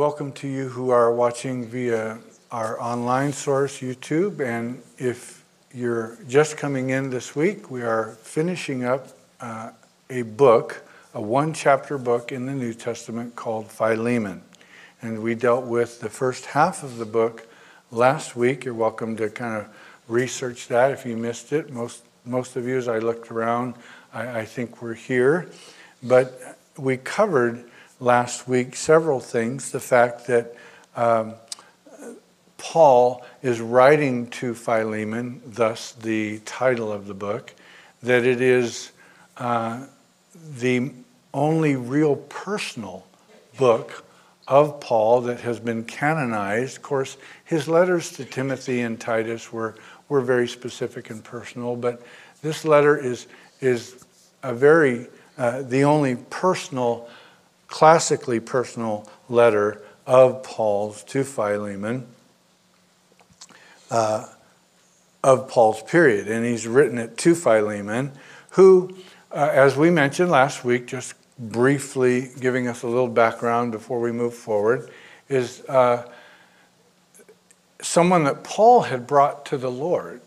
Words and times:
welcome 0.00 0.32
to 0.32 0.48
you 0.48 0.66
who 0.66 0.88
are 0.88 1.12
watching 1.12 1.66
via 1.66 2.16
our 2.50 2.80
online 2.80 3.34
source, 3.34 3.80
YouTube. 3.80 4.40
And 4.40 4.80
if 4.96 5.44
you're 5.74 6.16
just 6.26 6.56
coming 6.56 6.88
in 6.88 7.10
this 7.10 7.36
week, 7.36 7.70
we 7.70 7.82
are 7.82 8.12
finishing 8.22 8.82
up 8.82 9.08
uh, 9.42 9.72
a 10.08 10.22
book, 10.22 10.82
a 11.12 11.20
one 11.20 11.52
chapter 11.52 11.98
book 11.98 12.32
in 12.32 12.46
the 12.46 12.54
New 12.54 12.72
Testament 12.72 13.36
called 13.36 13.70
Philemon. 13.70 14.40
And 15.02 15.22
we 15.22 15.34
dealt 15.34 15.66
with 15.66 16.00
the 16.00 16.08
first 16.08 16.46
half 16.46 16.82
of 16.82 16.96
the 16.96 17.04
book 17.04 17.46
last 17.90 18.34
week. 18.34 18.64
You're 18.64 18.72
welcome 18.72 19.18
to 19.18 19.28
kind 19.28 19.54
of 19.54 19.68
research 20.08 20.68
that 20.68 20.92
if 20.92 21.04
you 21.04 21.14
missed 21.18 21.52
it. 21.52 21.70
Most, 21.70 22.04
most 22.24 22.56
of 22.56 22.66
you, 22.66 22.78
as 22.78 22.88
I 22.88 23.00
looked 23.00 23.30
around, 23.30 23.74
I, 24.14 24.40
I 24.40 24.44
think 24.46 24.80
we're 24.80 24.94
here. 24.94 25.50
But 26.02 26.56
we 26.78 26.96
covered 26.96 27.69
last 28.00 28.48
week 28.48 28.74
several 28.74 29.20
things. 29.20 29.70
The 29.70 29.80
fact 29.80 30.26
that 30.26 30.56
um, 30.96 31.34
Paul 32.56 33.24
is 33.42 33.60
writing 33.60 34.28
to 34.30 34.54
Philemon, 34.54 35.40
thus 35.46 35.92
the 35.92 36.40
title 36.40 36.90
of 36.90 37.06
the 37.06 37.14
book, 37.14 37.54
that 38.02 38.24
it 38.24 38.40
is 38.40 38.90
uh, 39.36 39.86
the 40.58 40.92
only 41.32 41.76
real 41.76 42.16
personal 42.16 43.06
book 43.56 44.04
of 44.48 44.80
Paul 44.80 45.20
that 45.22 45.40
has 45.40 45.60
been 45.60 45.84
canonized. 45.84 46.78
Of 46.78 46.82
course, 46.82 47.16
his 47.44 47.68
letters 47.68 48.10
to 48.12 48.24
Timothy 48.24 48.80
and 48.80 49.00
Titus 49.00 49.52
were, 49.52 49.76
were 50.08 50.20
very 50.20 50.48
specific 50.48 51.10
and 51.10 51.22
personal, 51.22 51.76
but 51.76 52.02
this 52.42 52.64
letter 52.64 52.96
is, 52.96 53.26
is 53.60 54.04
a 54.42 54.52
very, 54.52 55.06
uh, 55.38 55.62
the 55.62 55.84
only 55.84 56.16
personal 56.16 57.08
classically 57.70 58.40
personal 58.40 59.08
letter 59.28 59.80
of 60.06 60.42
Paul's 60.42 61.02
to 61.04 61.24
Philemon, 61.24 62.06
uh, 63.90 64.26
of 65.22 65.48
Paul's 65.48 65.82
period. 65.84 66.28
And 66.28 66.44
he's 66.44 66.66
written 66.66 66.98
it 66.98 67.16
to 67.18 67.34
Philemon, 67.34 68.12
who, 68.50 68.94
uh, 69.30 69.50
as 69.52 69.76
we 69.76 69.88
mentioned 69.88 70.30
last 70.30 70.64
week, 70.64 70.86
just 70.86 71.14
briefly 71.38 72.30
giving 72.40 72.66
us 72.66 72.82
a 72.82 72.88
little 72.88 73.08
background 73.08 73.72
before 73.72 74.00
we 74.00 74.12
move 74.12 74.34
forward, 74.34 74.90
is 75.28 75.62
uh, 75.68 76.06
someone 77.80 78.24
that 78.24 78.42
Paul 78.42 78.82
had 78.82 79.06
brought 79.06 79.46
to 79.46 79.56
the 79.56 79.70
Lord. 79.70 80.20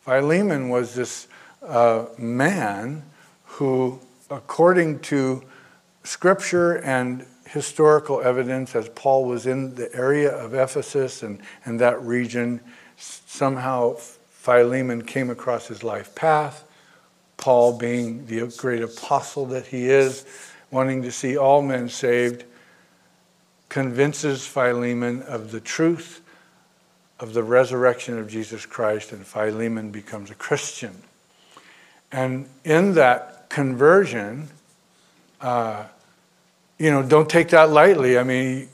Philemon 0.00 0.68
was 0.68 0.96
this 0.96 1.28
uh, 1.62 2.06
man 2.18 3.04
who, 3.44 4.00
according 4.28 4.98
to 4.98 5.44
scripture 6.04 6.74
and 6.78 7.26
historical 7.46 8.20
evidence, 8.22 8.74
as 8.74 8.88
Paul 8.90 9.24
was 9.26 9.46
in 9.46 9.74
the 9.74 9.94
area 9.94 10.30
of 10.30 10.54
Ephesus 10.54 11.22
and, 11.22 11.40
and 11.64 11.80
that 11.80 12.02
region, 12.02 12.60
somehow 12.96 13.94
Philemon 13.94 15.02
came 15.02 15.30
across 15.30 15.68
his 15.68 15.84
life 15.84 16.14
path. 16.14 16.64
Paul, 17.36 17.76
being 17.76 18.26
the 18.26 18.52
great 18.56 18.82
apostle 18.82 19.46
that 19.46 19.66
he 19.66 19.90
is, 19.90 20.24
wanting 20.70 21.02
to 21.02 21.12
see 21.12 21.36
all 21.36 21.60
men 21.60 21.88
saved, 21.88 22.44
convinces 23.68 24.46
Philemon 24.46 25.22
of 25.22 25.50
the 25.50 25.60
truth 25.60 26.20
of 27.18 27.34
the 27.34 27.42
resurrection 27.42 28.18
of 28.18 28.28
Jesus 28.28 28.66
Christ, 28.66 29.12
and 29.12 29.26
Philemon 29.26 29.90
becomes 29.90 30.30
a 30.30 30.34
Christian. 30.34 31.02
And 32.10 32.48
in 32.64 32.94
that 32.94 33.48
conversion, 33.48 34.48
you 35.42 36.90
know, 36.90 37.02
don't 37.02 37.28
take 37.28 37.48
that 37.48 37.70
lightly. 37.70 38.18
I 38.18 38.24
mean, 38.24 38.68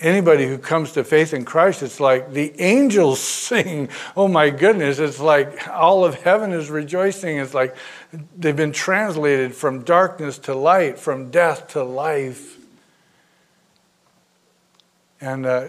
anybody 0.00 0.46
who 0.46 0.58
comes 0.58 0.92
to 0.92 1.04
faith 1.04 1.32
in 1.32 1.44
Christ, 1.44 1.82
it's 1.82 2.00
like 2.00 2.32
the 2.32 2.52
angels 2.60 3.20
sing. 3.20 3.88
Oh 4.16 4.28
my 4.28 4.50
goodness, 4.50 4.98
it's 4.98 5.20
like 5.20 5.68
all 5.68 6.04
of 6.04 6.14
heaven 6.16 6.52
is 6.52 6.70
rejoicing. 6.70 7.38
It's 7.38 7.54
like 7.54 7.74
they've 8.36 8.56
been 8.56 8.72
translated 8.72 9.54
from 9.54 9.82
darkness 9.82 10.38
to 10.40 10.54
light, 10.54 10.98
from 10.98 11.30
death 11.30 11.68
to 11.68 11.82
life. 11.82 12.58
And, 15.20 15.46
uh, 15.46 15.68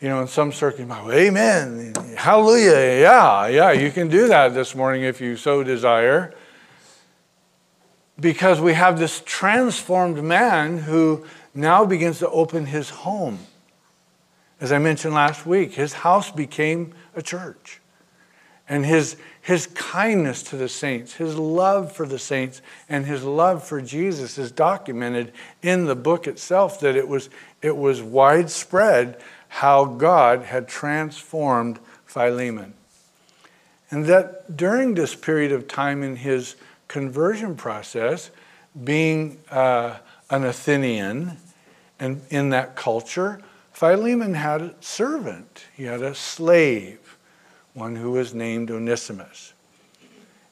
you 0.00 0.08
know, 0.08 0.20
in 0.20 0.28
some 0.28 0.52
circles, 0.52 0.90
amen, 0.90 1.94
hallelujah, 2.16 3.00
yeah, 3.00 3.46
yeah, 3.46 3.72
you 3.72 3.90
can 3.90 4.08
do 4.08 4.28
that 4.28 4.52
this 4.52 4.74
morning 4.74 5.02
if 5.02 5.20
you 5.20 5.36
so 5.36 5.62
desire 5.62 6.34
because 8.22 8.60
we 8.60 8.72
have 8.72 9.00
this 9.00 9.20
transformed 9.26 10.22
man 10.22 10.78
who 10.78 11.26
now 11.54 11.84
begins 11.84 12.20
to 12.20 12.30
open 12.30 12.66
his 12.66 12.88
home. 12.88 13.40
As 14.60 14.70
I 14.70 14.78
mentioned 14.78 15.12
last 15.12 15.44
week, 15.44 15.74
his 15.74 15.92
house 15.92 16.30
became 16.30 16.94
a 17.16 17.20
church. 17.20 17.80
And 18.68 18.86
his, 18.86 19.16
his 19.40 19.66
kindness 19.66 20.44
to 20.44 20.56
the 20.56 20.68
saints, 20.68 21.14
his 21.14 21.36
love 21.36 21.90
for 21.90 22.06
the 22.06 22.18
saints, 22.18 22.62
and 22.88 23.04
his 23.04 23.24
love 23.24 23.64
for 23.64 23.82
Jesus 23.82 24.38
is 24.38 24.52
documented 24.52 25.32
in 25.60 25.86
the 25.86 25.96
book 25.96 26.28
itself 26.28 26.78
that 26.78 26.94
it 26.94 27.08
was, 27.08 27.28
it 27.60 27.76
was 27.76 28.00
widespread 28.02 29.20
how 29.48 29.84
God 29.84 30.44
had 30.44 30.68
transformed 30.68 31.80
Philemon. 32.06 32.74
And 33.90 34.06
that 34.06 34.56
during 34.56 34.94
this 34.94 35.16
period 35.16 35.50
of 35.50 35.66
time 35.66 36.04
in 36.04 36.16
his 36.16 36.54
conversion 36.92 37.56
process, 37.56 38.30
being 38.84 39.38
uh, 39.50 39.96
an 40.28 40.44
Athenian, 40.44 41.38
and 41.98 42.20
in 42.28 42.50
that 42.50 42.76
culture, 42.76 43.40
Philemon 43.72 44.34
had 44.34 44.60
a 44.60 44.74
servant. 44.80 45.64
He 45.74 45.84
had 45.84 46.02
a 46.02 46.14
slave, 46.14 47.16
one 47.72 47.96
who 47.96 48.10
was 48.10 48.34
named 48.34 48.70
Onesimus. 48.70 49.54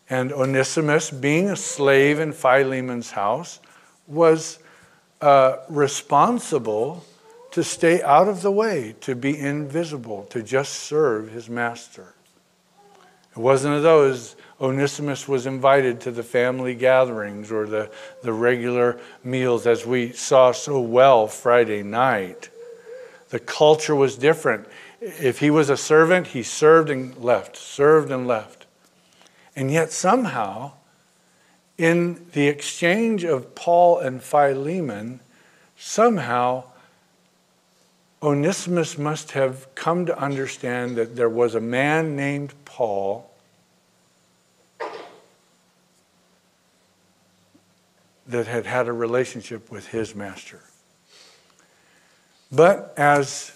And 0.08 0.32
Onesimus, 0.32 1.10
being 1.10 1.50
a 1.50 1.56
slave 1.56 2.18
in 2.18 2.32
Philemon's 2.32 3.10
house, 3.10 3.60
was 4.06 4.60
uh, 5.20 5.56
responsible 5.68 7.04
to 7.50 7.62
stay 7.62 8.02
out 8.02 8.28
of 8.28 8.40
the 8.40 8.50
way, 8.50 8.94
to 9.02 9.14
be 9.14 9.38
invisible, 9.38 10.24
to 10.30 10.42
just 10.42 10.72
serve 10.72 11.30
his 11.32 11.50
master. 11.50 12.14
It 13.32 13.38
wasn't 13.38 13.74
as 13.74 13.82
though 13.82 14.04
Onesimus 14.60 15.26
was 15.26 15.46
invited 15.46 16.00
to 16.02 16.10
the 16.10 16.22
family 16.22 16.74
gatherings 16.74 17.50
or 17.50 17.66
the, 17.66 17.90
the 18.22 18.32
regular 18.32 19.00
meals, 19.24 19.66
as 19.66 19.86
we 19.86 20.12
saw 20.12 20.52
so 20.52 20.78
well 20.80 21.26
Friday 21.26 21.82
night. 21.82 22.50
The 23.30 23.38
culture 23.38 23.94
was 23.94 24.16
different. 24.16 24.66
If 25.00 25.38
he 25.38 25.50
was 25.50 25.70
a 25.70 25.78
servant, 25.78 26.28
he 26.28 26.42
served 26.42 26.90
and 26.90 27.16
left, 27.16 27.56
served 27.56 28.10
and 28.10 28.26
left. 28.26 28.66
And 29.56 29.70
yet, 29.70 29.92
somehow, 29.92 30.72
in 31.78 32.26
the 32.32 32.48
exchange 32.48 33.24
of 33.24 33.54
Paul 33.54 33.98
and 33.98 34.22
Philemon, 34.22 35.20
somehow 35.78 36.64
Onesimus 38.22 38.98
must 38.98 39.30
have 39.30 39.74
come 39.74 40.04
to 40.04 40.18
understand 40.18 40.96
that 40.96 41.16
there 41.16 41.30
was 41.30 41.54
a 41.54 41.60
man 41.60 42.14
named 42.14 42.52
Paul 42.66 43.29
that 48.30 48.46
had 48.46 48.66
had 48.66 48.88
a 48.88 48.92
relationship 48.92 49.70
with 49.70 49.88
his 49.88 50.14
master. 50.14 50.60
But 52.52 52.94
as 52.96 53.52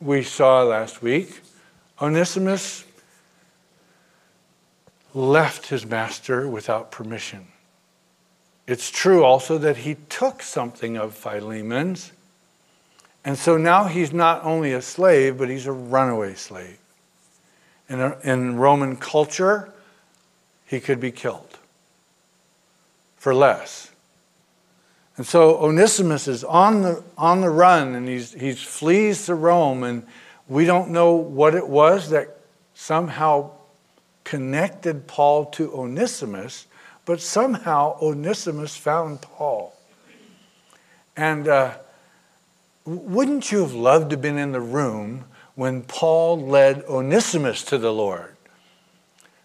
we 0.00 0.22
saw 0.22 0.62
last 0.62 1.02
week, 1.02 1.40
Onesimus 2.00 2.84
left 5.12 5.66
his 5.66 5.84
master 5.84 6.48
without 6.48 6.90
permission. 6.90 7.46
It's 8.66 8.90
true 8.90 9.24
also 9.24 9.58
that 9.58 9.78
he 9.78 9.96
took 10.08 10.42
something 10.42 10.96
of 10.96 11.14
Philemon's, 11.14 12.12
and 13.24 13.36
so 13.36 13.58
now 13.58 13.84
he's 13.84 14.12
not 14.12 14.44
only 14.44 14.72
a 14.72 14.80
slave, 14.80 15.36
but 15.36 15.50
he's 15.50 15.66
a 15.66 15.72
runaway 15.72 16.34
slave. 16.34 16.78
In, 17.88 18.00
a, 18.00 18.16
in 18.22 18.56
Roman 18.56 18.96
culture, 18.96 19.72
he 20.66 20.80
could 20.80 21.00
be 21.00 21.10
killed 21.10 21.58
for 23.20 23.34
less. 23.34 23.90
And 25.18 25.26
so 25.26 25.62
Onesimus 25.62 26.26
is 26.26 26.42
on 26.42 26.80
the, 26.80 27.04
on 27.18 27.42
the 27.42 27.50
run 27.50 27.94
and 27.94 28.08
he's, 28.08 28.32
he 28.32 28.52
flees 28.52 29.26
to 29.26 29.34
Rome, 29.34 29.84
and 29.84 30.06
we 30.48 30.64
don't 30.64 30.88
know 30.90 31.12
what 31.12 31.54
it 31.54 31.68
was 31.68 32.08
that 32.10 32.38
somehow 32.72 33.50
connected 34.24 35.06
Paul 35.06 35.44
to 35.50 35.70
Onesimus, 35.74 36.66
but 37.04 37.20
somehow 37.20 37.98
Onesimus 38.00 38.74
found 38.78 39.20
Paul. 39.20 39.76
And 41.14 41.46
uh, 41.46 41.74
wouldn't 42.86 43.52
you 43.52 43.60
have 43.60 43.74
loved 43.74 44.10
to 44.10 44.16
have 44.16 44.22
been 44.22 44.38
in 44.38 44.52
the 44.52 44.62
room 44.62 45.26
when 45.56 45.82
Paul 45.82 46.40
led 46.40 46.84
Onesimus 46.84 47.64
to 47.64 47.76
the 47.76 47.92
Lord? 47.92 48.34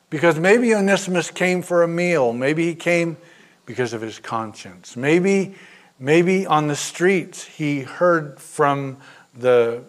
Because 0.10 0.40
maybe 0.40 0.74
Onesimus 0.74 1.30
came 1.30 1.62
for 1.62 1.84
a 1.84 1.90
meal, 1.90 2.32
maybe 2.32 2.68
he 2.68 2.76
came 2.76 3.18
because 3.66 3.94
of 3.94 4.02
his 4.02 4.20
conscience. 4.20 4.96
Maybe, 4.96 5.56
Maybe 6.00 6.46
on 6.46 6.68
the 6.68 6.76
streets 6.76 7.46
he 7.46 7.82
heard 7.82 8.40
from 8.40 8.98
the 9.34 9.84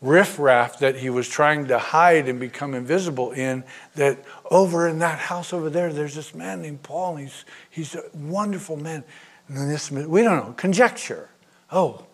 riffraff 0.00 0.78
that 0.80 0.96
he 0.96 1.10
was 1.10 1.28
trying 1.28 1.66
to 1.68 1.78
hide 1.78 2.28
and 2.28 2.38
become 2.38 2.74
invisible 2.74 3.32
in 3.32 3.64
that 3.96 4.24
over 4.50 4.86
in 4.88 5.00
that 5.00 5.18
house 5.18 5.52
over 5.52 5.68
there, 5.68 5.92
there's 5.92 6.14
this 6.14 6.34
man 6.34 6.62
named 6.62 6.82
Paul, 6.82 7.16
and 7.16 7.28
he's, 7.28 7.44
he's 7.70 7.94
a 7.94 8.04
wonderful 8.14 8.76
man. 8.76 9.04
And 9.48 9.56
then 9.56 9.68
this, 9.68 9.90
we 9.90 10.22
don't 10.22 10.46
know, 10.46 10.52
conjecture. 10.52 11.28
Oh, 11.72 12.04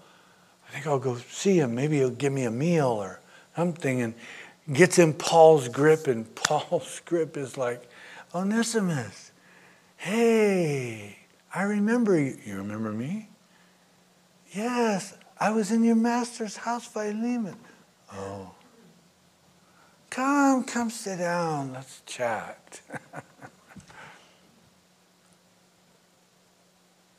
I 0.68 0.72
think 0.72 0.86
I'll 0.86 0.98
go 0.98 1.16
see 1.16 1.58
him. 1.58 1.74
Maybe 1.74 1.96
he'll 1.98 2.10
give 2.10 2.32
me 2.32 2.44
a 2.44 2.50
meal 2.50 2.88
or 2.88 3.20
something. 3.56 4.02
And 4.02 4.14
gets 4.72 4.98
in 4.98 5.12
Paul's 5.12 5.68
grip, 5.68 6.06
and 6.06 6.34
Paul's 6.34 7.00
grip 7.04 7.36
is 7.36 7.58
like, 7.58 7.88
Onesimus, 8.34 9.27
hey, 9.98 11.18
I 11.54 11.62
remember 11.62 12.18
you. 12.18 12.38
You 12.44 12.56
remember 12.56 12.90
me? 12.90 13.28
Yes, 14.52 15.14
I 15.38 15.50
was 15.50 15.70
in 15.70 15.84
your 15.84 15.96
master's 15.96 16.56
house, 16.56 16.86
Philemon. 16.86 17.56
Oh. 18.12 18.52
Come, 20.08 20.64
come 20.64 20.88
sit 20.90 21.18
down. 21.18 21.74
Let's 21.74 22.00
chat. 22.06 22.80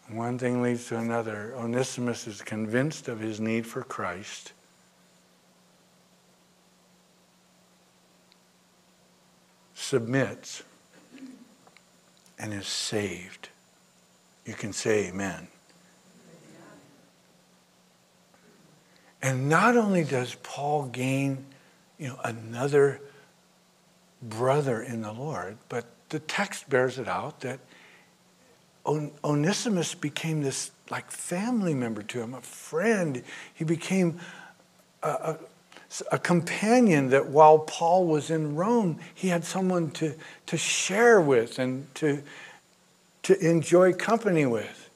One 0.10 0.40
thing 0.40 0.64
leads 0.64 0.88
to 0.88 0.98
another. 0.98 1.54
Onesimus 1.56 2.26
is 2.26 2.42
convinced 2.42 3.08
of 3.08 3.20
his 3.20 3.40
need 3.40 3.68
for 3.68 3.84
Christ. 3.84 4.54
Submits 9.76 10.64
and 12.40 12.54
is 12.54 12.68
saved. 12.68 13.50
You 14.46 14.54
can 14.54 14.74
say 14.74 15.10
amen. 15.10 15.48
And 19.22 19.50
not 19.50 19.76
only 19.76 20.06
does 20.06 20.36
Paul 20.44 20.86
gain, 20.86 21.46
you 21.98 22.08
know, 22.08 22.20
another 22.24 23.02
brother 24.22 24.82
in 24.82 25.02
the 25.02 25.12
Lord, 25.12 25.58
but 25.68 25.86
the 26.08 26.20
text 26.20 26.70
bears 26.70 26.98
it 26.98 27.08
out 27.08 27.42
that 27.42 27.60
On- 28.86 29.12
Onesimus 29.24 29.94
became 29.94 30.42
this 30.42 30.72
like 30.90 31.12
family 31.12 31.74
member 31.74 32.02
to 32.02 32.22
him, 32.22 32.34
a 32.34 32.42
friend. 32.42 33.22
He 33.54 33.66
became 33.66 34.20
a, 35.04 35.10
a, 35.10 35.38
a, 36.12 36.20
companion 36.20 37.10
that 37.10 37.28
while 37.28 37.60
Paul 37.60 38.06
was 38.06 38.30
in 38.30 38.56
Rome, 38.56 39.00
he 39.14 39.30
had 39.30 39.44
someone 39.44 39.92
to, 39.92 40.14
to 40.46 40.58
share 40.58 41.20
with 41.20 41.58
and 41.58 41.94
to, 41.96 42.22
to 43.24 43.48
enjoy 43.48 43.94
company 43.94 44.46
with. 44.46 44.90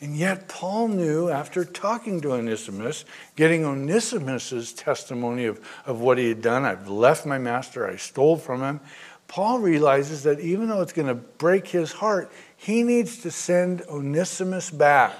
And 0.00 0.16
yet, 0.16 0.48
Paul 0.48 0.88
knew 0.88 1.28
after 1.28 1.64
talking 1.64 2.20
to 2.22 2.32
Onesimus, 2.32 3.04
getting 3.36 3.64
Onesimus's 3.64 4.72
testimony 4.72 5.44
of, 5.44 5.60
of 5.86 6.00
what 6.00 6.18
he 6.18 6.28
had 6.28 6.42
done, 6.42 6.64
I've 6.64 6.88
left 6.88 7.24
my 7.24 7.38
master, 7.38 7.88
I 7.88 7.96
stole 7.96 8.36
from 8.36 8.62
him. 8.62 8.80
Paul 9.28 9.60
realizes 9.60 10.24
that 10.24 10.40
even 10.40 10.68
though 10.68 10.82
it's 10.82 10.92
going 10.92 11.08
to 11.08 11.14
break 11.14 11.68
his 11.68 11.92
heart, 11.92 12.30
he 12.56 12.82
needs 12.82 13.18
to 13.18 13.30
send 13.30 13.82
Onesimus 13.88 14.70
back. 14.70 15.14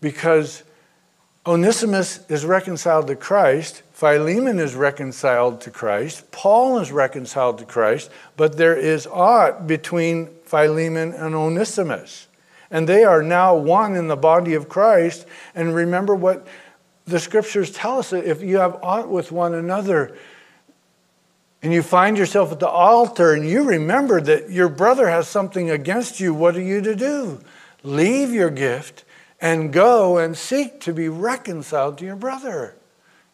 Because 0.00 0.62
Onesimus 1.50 2.20
is 2.28 2.44
reconciled 2.44 3.08
to 3.08 3.16
Christ, 3.16 3.82
Philemon 3.92 4.60
is 4.60 4.76
reconciled 4.76 5.60
to 5.62 5.70
Christ, 5.72 6.30
Paul 6.30 6.78
is 6.78 6.92
reconciled 6.92 7.58
to 7.58 7.64
Christ, 7.64 8.08
but 8.36 8.56
there 8.56 8.76
is 8.76 9.04
aught 9.08 9.66
between 9.66 10.28
Philemon 10.44 11.12
and 11.12 11.34
Onesimus. 11.34 12.28
And 12.70 12.88
they 12.88 13.02
are 13.02 13.20
now 13.20 13.56
one 13.56 13.96
in 13.96 14.06
the 14.06 14.14
body 14.14 14.54
of 14.54 14.68
Christ. 14.68 15.26
And 15.56 15.74
remember 15.74 16.14
what 16.14 16.46
the 17.04 17.18
scriptures 17.18 17.72
tell 17.72 17.98
us 17.98 18.12
if 18.12 18.42
you 18.42 18.58
have 18.58 18.78
aught 18.80 19.08
with 19.08 19.32
one 19.32 19.52
another, 19.52 20.16
and 21.64 21.72
you 21.72 21.82
find 21.82 22.16
yourself 22.16 22.52
at 22.52 22.60
the 22.60 22.68
altar 22.68 23.32
and 23.32 23.44
you 23.48 23.64
remember 23.64 24.20
that 24.20 24.50
your 24.50 24.68
brother 24.68 25.08
has 25.08 25.26
something 25.26 25.68
against 25.68 26.20
you, 26.20 26.32
what 26.32 26.54
are 26.54 26.62
you 26.62 26.80
to 26.80 26.94
do? 26.94 27.40
Leave 27.82 28.32
your 28.32 28.50
gift 28.50 29.04
and 29.40 29.72
go 29.72 30.18
and 30.18 30.36
seek 30.36 30.80
to 30.80 30.92
be 30.92 31.08
reconciled 31.08 31.98
to 31.98 32.04
your 32.04 32.16
brother, 32.16 32.76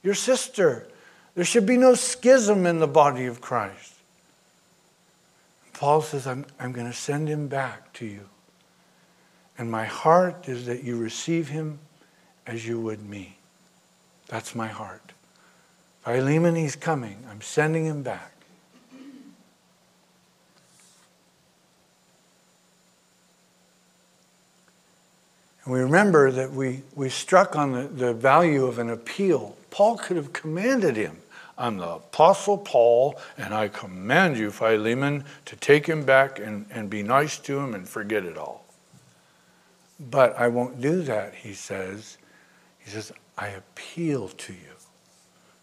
your 0.02 0.14
sister. 0.14 0.86
There 1.34 1.44
should 1.44 1.66
be 1.66 1.76
no 1.76 1.94
schism 1.94 2.64
in 2.64 2.78
the 2.78 2.86
body 2.86 3.26
of 3.26 3.40
Christ. 3.40 3.94
Paul 5.74 6.00
says, 6.00 6.26
I'm, 6.26 6.46
I'm 6.58 6.72
going 6.72 6.86
to 6.86 6.96
send 6.96 7.28
him 7.28 7.48
back 7.48 7.92
to 7.94 8.06
you. 8.06 8.28
And 9.58 9.70
my 9.70 9.84
heart 9.84 10.48
is 10.48 10.66
that 10.66 10.84
you 10.84 10.96
receive 10.96 11.48
him 11.48 11.80
as 12.46 12.66
you 12.66 12.80
would 12.80 13.04
me. 13.04 13.36
That's 14.28 14.54
my 14.54 14.68
heart. 14.68 15.12
Philemon, 16.02 16.54
he's 16.54 16.76
coming. 16.76 17.24
I'm 17.28 17.40
sending 17.40 17.84
him 17.84 18.02
back. 18.02 18.35
And 25.66 25.74
we 25.74 25.80
remember 25.80 26.30
that 26.30 26.52
we, 26.52 26.82
we 26.94 27.10
struck 27.10 27.56
on 27.56 27.72
the, 27.72 27.82
the 27.82 28.14
value 28.14 28.64
of 28.64 28.78
an 28.78 28.88
appeal. 28.88 29.56
Paul 29.70 29.98
could 29.98 30.16
have 30.16 30.32
commanded 30.32 30.96
him 30.96 31.18
I'm 31.58 31.78
the 31.78 31.88
Apostle 31.88 32.58
Paul, 32.58 33.18
and 33.38 33.54
I 33.54 33.68
command 33.68 34.36
you, 34.36 34.50
Philemon, 34.50 35.24
to 35.46 35.56
take 35.56 35.86
him 35.86 36.04
back 36.04 36.38
and, 36.38 36.66
and 36.70 36.90
be 36.90 37.02
nice 37.02 37.38
to 37.38 37.58
him 37.58 37.74
and 37.74 37.88
forget 37.88 38.24
it 38.24 38.36
all. 38.36 38.66
But 39.98 40.38
I 40.38 40.48
won't 40.48 40.80
do 40.80 41.00
that, 41.02 41.34
he 41.34 41.54
says. 41.54 42.18
He 42.78 42.90
says, 42.90 43.10
I 43.38 43.48
appeal 43.48 44.28
to 44.28 44.52
you. 44.52 44.76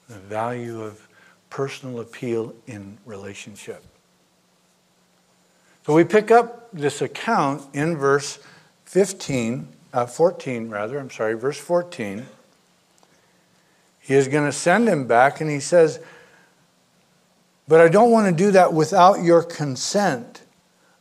The 0.09 0.15
value 0.15 0.81
of 0.81 1.07
personal 1.51 2.00
appeal 2.00 2.55
in 2.65 2.97
relationship. 3.05 3.83
So 5.85 5.94
we 5.94 6.03
pick 6.03 6.31
up 6.31 6.69
this 6.73 7.03
account 7.03 7.63
in 7.75 7.97
verse 7.97 8.39
15, 8.85 9.67
uh, 9.94 10.06
14 10.06 10.69
rather, 10.69 10.98
I'm 11.00 11.12
sorry, 11.12 11.36
verse 11.36 11.57
14. 11.57 12.25
He 14.00 14.16
is 14.16 14.28
going 14.28 14.45
to 14.45 14.51
send 14.51 14.90
him 14.90 15.07
back, 15.07 15.40
and 15.40 15.50
he 15.50 15.60
says, 15.60 16.00
But 17.68 17.80
I 17.80 17.88
don't 17.88 18.12
want 18.12 18.28
to 18.28 18.34
do 18.44 18.51
that 18.51 18.74
without 18.74 19.24
your 19.24 19.44
consent. 19.44 20.42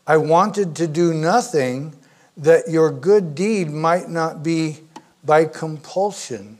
I 0.06 0.18
wanted 0.18 0.76
to 0.76 0.86
do 0.86 1.12
nothing 1.12 1.94
that 2.36 2.68
your 2.68 2.90
good 2.90 3.34
deed 3.34 3.70
might 3.70 4.08
not 4.08 4.42
be 4.42 4.78
by 5.24 5.46
compulsion, 5.46 6.58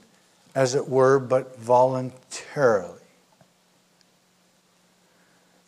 as 0.54 0.74
it 0.74 0.88
were, 0.88 1.18
but 1.18 1.58
voluntarily. 1.58 3.00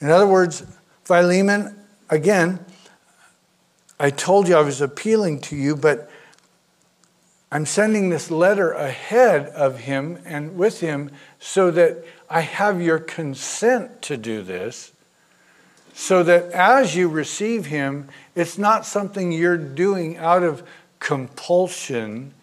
In 0.00 0.10
other 0.10 0.26
words, 0.26 0.64
Philemon, 1.04 1.76
again, 2.10 2.64
I 3.98 4.10
told 4.10 4.48
you 4.48 4.56
I 4.56 4.60
was 4.60 4.80
appealing 4.80 5.40
to 5.42 5.56
you, 5.56 5.76
but 5.76 6.10
I'm 7.54 7.66
sending 7.66 8.08
this 8.08 8.32
letter 8.32 8.72
ahead 8.72 9.46
of 9.46 9.78
him 9.78 10.18
and 10.24 10.56
with 10.56 10.80
him 10.80 11.12
so 11.38 11.70
that 11.70 12.04
I 12.28 12.40
have 12.40 12.82
your 12.82 12.98
consent 12.98 14.02
to 14.02 14.16
do 14.16 14.42
this, 14.42 14.90
so 15.92 16.24
that 16.24 16.50
as 16.50 16.96
you 16.96 17.08
receive 17.08 17.66
him, 17.66 18.08
it's 18.34 18.58
not 18.58 18.84
something 18.84 19.30
you're 19.30 19.56
doing 19.56 20.16
out 20.16 20.42
of 20.42 20.64
compulsion. 20.98 22.34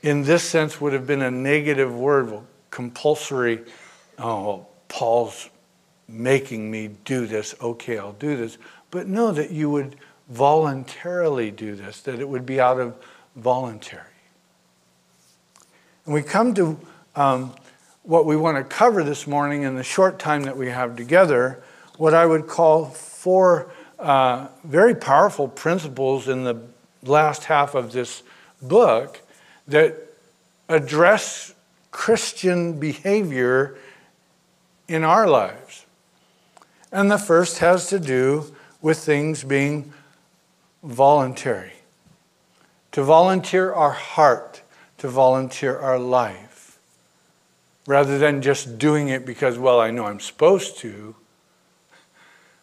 In 0.00 0.22
this 0.22 0.44
sense, 0.44 0.80
would 0.80 0.92
have 0.92 1.08
been 1.08 1.22
a 1.22 1.30
negative 1.32 1.92
word, 1.92 2.44
compulsory. 2.70 3.64
Oh, 4.16 4.68
Paul's 4.86 5.50
making 6.06 6.70
me 6.70 6.90
do 7.04 7.26
this. 7.26 7.56
Okay, 7.60 7.98
I'll 7.98 8.12
do 8.12 8.36
this. 8.36 8.58
But 8.92 9.08
know 9.08 9.32
that 9.32 9.50
you 9.50 9.70
would 9.70 9.96
voluntarily 10.28 11.50
do 11.50 11.74
this, 11.74 12.00
that 12.02 12.20
it 12.20 12.28
would 12.28 12.46
be 12.46 12.60
out 12.60 12.78
of 12.78 12.94
voluntary. 13.36 14.02
And 16.04 16.14
we 16.14 16.22
come 16.22 16.54
to 16.54 16.78
um, 17.14 17.54
what 18.02 18.26
we 18.26 18.36
want 18.36 18.56
to 18.56 18.64
cover 18.64 19.04
this 19.04 19.26
morning 19.26 19.62
in 19.62 19.76
the 19.76 19.84
short 19.84 20.18
time 20.18 20.42
that 20.42 20.56
we 20.56 20.68
have 20.68 20.96
together, 20.96 21.62
what 21.98 22.14
I 22.14 22.26
would 22.26 22.46
call 22.46 22.86
four 22.86 23.70
uh, 23.98 24.48
very 24.64 24.94
powerful 24.94 25.46
principles 25.46 26.26
in 26.26 26.44
the 26.44 26.60
last 27.02 27.44
half 27.44 27.74
of 27.74 27.92
this 27.92 28.22
book 28.62 29.20
that 29.68 29.96
address 30.68 31.54
Christian 31.90 32.80
behavior 32.80 33.76
in 34.88 35.04
our 35.04 35.28
lives. 35.28 35.84
And 36.90 37.10
the 37.10 37.18
first 37.18 37.58
has 37.58 37.88
to 37.88 38.00
do 38.00 38.54
with 38.80 38.98
things 38.98 39.44
being 39.44 39.92
voluntary 40.82 41.72
to 42.92 43.02
volunteer 43.02 43.72
our 43.72 43.92
heart, 43.92 44.62
to 44.98 45.08
volunteer 45.08 45.78
our 45.78 45.98
life, 45.98 46.78
rather 47.86 48.18
than 48.18 48.42
just 48.42 48.78
doing 48.78 49.08
it 49.08 49.24
because, 49.24 49.58
well, 49.58 49.80
I 49.80 49.90
know 49.90 50.06
I'm 50.06 50.20
supposed 50.20 50.78
to, 50.78 51.14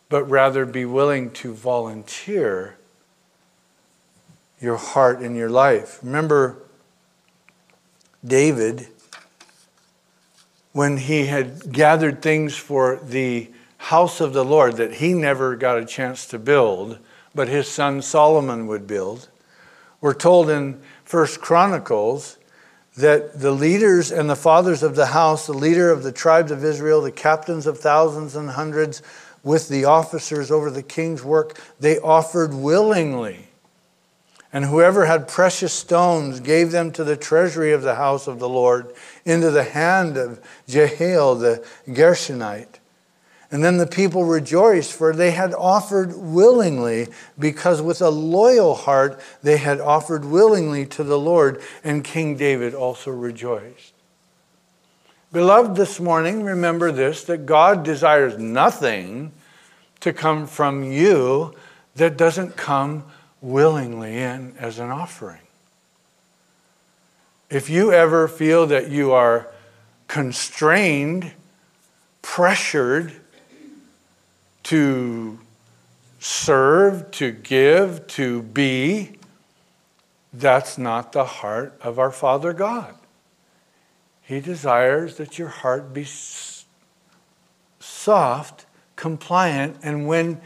but 0.09 0.23
rather 0.23 0.65
be 0.65 0.85
willing 0.85 1.31
to 1.31 1.53
volunteer 1.53 2.77
your 4.59 4.77
heart 4.77 5.19
and 5.19 5.35
your 5.35 5.49
life. 5.49 5.99
Remember 6.01 6.57
David 8.25 8.87
when 10.71 10.97
he 10.97 11.25
had 11.25 11.71
gathered 11.71 12.21
things 12.21 12.55
for 12.55 12.97
the 12.97 13.49
house 13.77 14.19
of 14.21 14.33
the 14.33 14.45
Lord 14.45 14.77
that 14.77 14.95
he 14.95 15.13
never 15.13 15.55
got 15.55 15.77
a 15.77 15.85
chance 15.85 16.25
to 16.27 16.39
build, 16.39 16.99
but 17.33 17.47
his 17.47 17.67
son 17.67 18.01
Solomon 18.01 18.67
would 18.67 18.87
build. 18.87 19.29
We're 19.99 20.13
told 20.13 20.49
in 20.49 20.81
First 21.03 21.41
Chronicles 21.41 22.37
that 22.97 23.39
the 23.39 23.51
leaders 23.51 24.11
and 24.11 24.29
the 24.29 24.35
fathers 24.35 24.83
of 24.83 24.95
the 24.95 25.07
house, 25.07 25.47
the 25.47 25.53
leader 25.53 25.91
of 25.91 26.03
the 26.03 26.11
tribes 26.11 26.51
of 26.51 26.63
Israel, 26.63 27.01
the 27.01 27.11
captains 27.11 27.67
of 27.67 27.79
thousands 27.79 28.35
and 28.35 28.49
hundreds, 28.49 29.01
with 29.43 29.69
the 29.69 29.85
officers 29.85 30.51
over 30.51 30.69
the 30.69 30.83
king's 30.83 31.23
work, 31.23 31.61
they 31.79 31.99
offered 31.99 32.53
willingly. 32.53 33.47
And 34.51 34.65
whoever 34.65 35.05
had 35.05 35.27
precious 35.27 35.73
stones 35.73 36.39
gave 36.39 36.71
them 36.71 36.91
to 36.93 37.03
the 37.03 37.17
treasury 37.17 37.71
of 37.71 37.81
the 37.81 37.95
house 37.95 38.27
of 38.27 38.39
the 38.39 38.49
Lord, 38.49 38.93
into 39.25 39.51
the 39.51 39.63
hand 39.63 40.17
of 40.17 40.41
Jehiel 40.67 41.35
the 41.35 41.65
Gershonite. 41.87 42.79
And 43.49 43.63
then 43.63 43.77
the 43.77 43.87
people 43.87 44.25
rejoiced, 44.25 44.91
for 44.91 45.13
they 45.13 45.31
had 45.31 45.53
offered 45.53 46.17
willingly, 46.17 47.07
because 47.39 47.81
with 47.81 48.01
a 48.01 48.09
loyal 48.09 48.75
heart 48.75 49.19
they 49.41 49.57
had 49.57 49.79
offered 49.79 50.25
willingly 50.25 50.85
to 50.87 51.03
the 51.03 51.17
Lord, 51.17 51.61
and 51.83 52.03
King 52.03 52.35
David 52.35 52.73
also 52.73 53.09
rejoiced. 53.09 53.93
Beloved, 55.31 55.75
this 55.75 55.99
morning, 55.99 56.43
remember 56.43 56.91
this 56.91 57.23
that 57.25 57.45
God 57.45 57.83
desires 57.83 58.37
nothing 58.37 59.31
to 60.01 60.11
come 60.11 60.45
from 60.47 60.83
you 60.83 61.53
that 61.95 62.17
doesn't 62.17 62.57
come 62.57 63.03
willingly 63.41 64.17
in 64.17 64.55
as 64.59 64.79
an 64.79 64.89
offering. 64.89 65.39
If 67.49 67.69
you 67.69 67.93
ever 67.93 68.27
feel 68.27 68.67
that 68.67 68.89
you 68.89 69.13
are 69.13 69.47
constrained, 70.07 71.31
pressured, 72.21 73.13
to 74.67 75.39
serve, 76.19 77.09
to 77.11 77.31
give, 77.31 78.05
to 78.07 78.41
be, 78.41 79.17
that's 80.33 80.77
not 80.77 81.13
the 81.13 81.23
heart 81.23 81.73
of 81.81 81.97
our 81.97 82.11
Father 82.11 82.51
God. 82.51 82.93
He 84.21 84.41
desires 84.41 85.15
that 85.15 85.39
your 85.39 85.47
heart 85.47 85.93
be 85.93 86.05
soft, 87.79 88.65
compliant, 88.97 89.77
and 89.83 90.05
when 90.05 90.41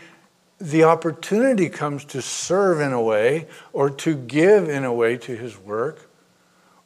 the 0.59 0.83
opportunity 0.83 1.67
comes 1.67 2.05
to 2.05 2.21
serve 2.21 2.79
in 2.79 2.93
a 2.93 3.01
way 3.01 3.47
or 3.73 3.89
to 3.89 4.15
give 4.15 4.69
in 4.69 4.83
a 4.83 4.93
way 4.93 5.17
to 5.17 5.35
his 5.35 5.57
work 5.57 6.07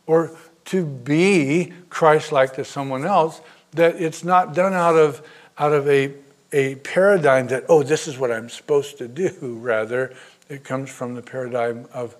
or 0.08 0.32
to 0.64 0.86
be 0.86 1.74
Christ 1.90 2.32
like 2.32 2.54
to 2.54 2.64
someone 2.64 3.04
else, 3.04 3.42
that 3.72 3.98
it's 3.98 4.24
not 4.24 4.54
done 4.54 4.74
out 4.74 4.96
of, 4.96 5.22
out 5.58 5.74
of 5.74 5.86
a 5.90 6.14
a 6.52 6.76
paradigm 6.76 7.48
that, 7.48 7.66
oh, 7.70 7.84
this 7.84 8.08
is 8.08 8.18
what 8.18 8.32
I'm 8.32 8.50
supposed 8.50 8.98
to 9.00 9.08
do. 9.08 9.32
Rather, 9.62 10.14
it 10.50 10.64
comes 10.64 10.90
from 10.90 11.16
the 11.16 11.22
paradigm 11.22 11.88
of, 11.94 12.16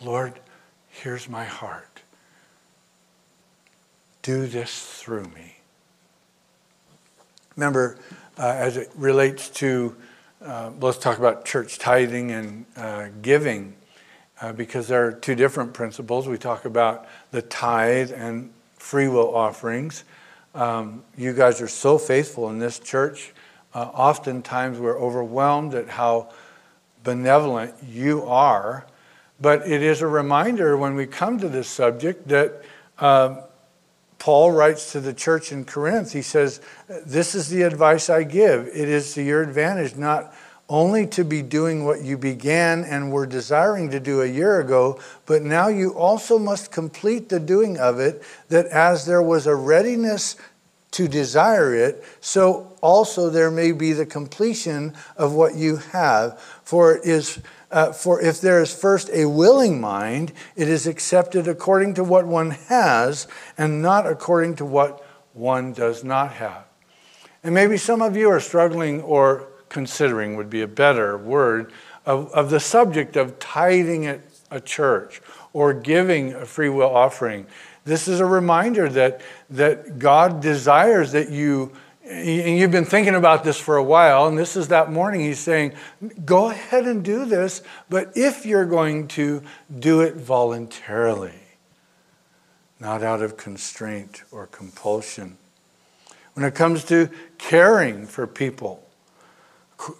Lord, 0.00 0.40
here's 0.88 1.28
my 1.28 1.44
heart. 1.44 2.02
Do 4.22 4.46
this 4.46 4.84
through 4.84 5.24
me. 5.24 5.56
Remember, 7.56 7.98
uh, 8.38 8.54
as 8.56 8.76
it 8.76 8.90
relates 8.94 9.48
to, 9.50 9.96
uh, 10.42 10.70
let's 10.80 10.98
talk 10.98 11.18
about 11.18 11.44
church 11.44 11.78
tithing 11.78 12.30
and 12.30 12.66
uh, 12.76 13.08
giving, 13.20 13.74
uh, 14.40 14.52
because 14.52 14.88
there 14.88 15.06
are 15.06 15.12
two 15.12 15.34
different 15.34 15.74
principles. 15.74 16.26
We 16.28 16.38
talk 16.38 16.64
about 16.64 17.06
the 17.30 17.42
tithe 17.42 18.12
and 18.14 18.50
free 18.76 19.08
will 19.08 19.34
offerings. 19.34 20.04
Um, 20.54 21.04
you 21.16 21.32
guys 21.32 21.60
are 21.60 21.68
so 21.68 21.98
faithful 21.98 22.48
in 22.50 22.58
this 22.58 22.78
church. 22.78 23.32
Uh, 23.72 23.82
oftentimes 23.82 24.78
we're 24.78 24.98
overwhelmed 24.98 25.74
at 25.74 25.88
how 25.88 26.28
benevolent 27.04 27.74
you 27.88 28.24
are. 28.24 28.86
But 29.40 29.66
it 29.66 29.82
is 29.82 30.02
a 30.02 30.06
reminder 30.06 30.76
when 30.76 30.94
we 30.94 31.06
come 31.06 31.38
to 31.38 31.48
this 31.48 31.68
subject 31.68 32.28
that 32.28 32.62
uh, 32.98 33.42
Paul 34.18 34.52
writes 34.52 34.92
to 34.92 35.00
the 35.00 35.14
church 35.14 35.50
in 35.50 35.64
Corinth. 35.64 36.12
He 36.12 36.22
says, 36.22 36.60
This 37.06 37.34
is 37.34 37.48
the 37.48 37.62
advice 37.62 38.10
I 38.10 38.24
give. 38.24 38.66
It 38.68 38.88
is 38.88 39.14
to 39.14 39.22
your 39.22 39.42
advantage 39.42 39.96
not 39.96 40.34
only 40.68 41.04
to 41.04 41.24
be 41.24 41.42
doing 41.42 41.84
what 41.84 42.02
you 42.02 42.16
began 42.16 42.84
and 42.84 43.10
were 43.10 43.26
desiring 43.26 43.90
to 43.90 43.98
do 43.98 44.22
a 44.22 44.26
year 44.26 44.60
ago, 44.60 45.00
but 45.26 45.42
now 45.42 45.66
you 45.66 45.90
also 45.94 46.38
must 46.38 46.70
complete 46.70 47.28
the 47.28 47.40
doing 47.40 47.76
of 47.76 47.98
it, 47.98 48.22
that 48.50 48.66
as 48.66 49.04
there 49.04 49.22
was 49.22 49.48
a 49.48 49.54
readiness 49.54 50.36
to 50.92 51.06
desire 51.06 51.74
it, 51.74 52.04
so 52.20 52.76
also 52.80 53.30
there 53.30 53.50
may 53.50 53.72
be 53.72 53.92
the 53.92 54.06
completion 54.06 54.94
of 55.16 55.34
what 55.34 55.54
you 55.54 55.76
have. 55.76 56.40
For 56.64 56.96
it 56.96 57.04
is 57.04 57.40
uh, 57.70 57.92
for 57.92 58.20
if 58.20 58.40
there 58.40 58.60
is 58.60 58.74
first 58.74 59.08
a 59.12 59.26
willing 59.26 59.80
mind, 59.80 60.32
it 60.56 60.68
is 60.68 60.86
accepted 60.86 61.46
according 61.46 61.94
to 61.94 62.04
what 62.04 62.26
one 62.26 62.50
has, 62.50 63.28
and 63.56 63.80
not 63.80 64.06
according 64.06 64.56
to 64.56 64.64
what 64.64 65.04
one 65.34 65.72
does 65.72 66.02
not 66.02 66.32
have. 66.32 66.64
And 67.44 67.54
maybe 67.54 67.76
some 67.76 68.02
of 68.02 68.16
you 68.16 68.28
are 68.28 68.40
struggling 68.40 69.00
or 69.02 69.48
considering 69.68 70.36
would 70.36 70.50
be 70.50 70.62
a 70.62 70.68
better 70.68 71.16
word 71.16 71.72
of, 72.04 72.30
of 72.32 72.50
the 72.50 72.60
subject 72.60 73.16
of 73.16 73.38
tithing 73.38 74.06
at 74.06 74.20
a 74.50 74.60
church 74.60 75.22
or 75.52 75.72
giving 75.72 76.34
a 76.34 76.44
free 76.44 76.68
will 76.68 76.90
offering. 76.94 77.46
This 77.84 78.08
is 78.08 78.20
a 78.20 78.26
reminder 78.26 78.88
that, 78.90 79.20
that 79.50 79.98
God 79.98 80.40
desires 80.40 81.12
that 81.12 81.30
you, 81.30 81.72
and 82.04 82.58
you've 82.58 82.70
been 82.70 82.84
thinking 82.84 83.14
about 83.14 83.44
this 83.44 83.58
for 83.58 83.76
a 83.76 83.84
while, 83.84 84.26
and 84.26 84.38
this 84.38 84.56
is 84.56 84.68
that 84.68 84.92
morning 84.92 85.20
He's 85.20 85.38
saying, 85.38 85.72
go 86.24 86.50
ahead 86.50 86.86
and 86.86 87.04
do 87.04 87.24
this, 87.24 87.62
but 87.88 88.12
if 88.14 88.44
you're 88.44 88.66
going 88.66 89.08
to 89.08 89.42
do 89.78 90.00
it 90.00 90.16
voluntarily, 90.16 91.32
not 92.80 93.02
out 93.02 93.22
of 93.22 93.36
constraint 93.36 94.24
or 94.30 94.46
compulsion. 94.46 95.36
When 96.34 96.44
it 96.44 96.54
comes 96.54 96.84
to 96.84 97.10
caring 97.38 98.06
for 98.06 98.26
people, 98.26 98.86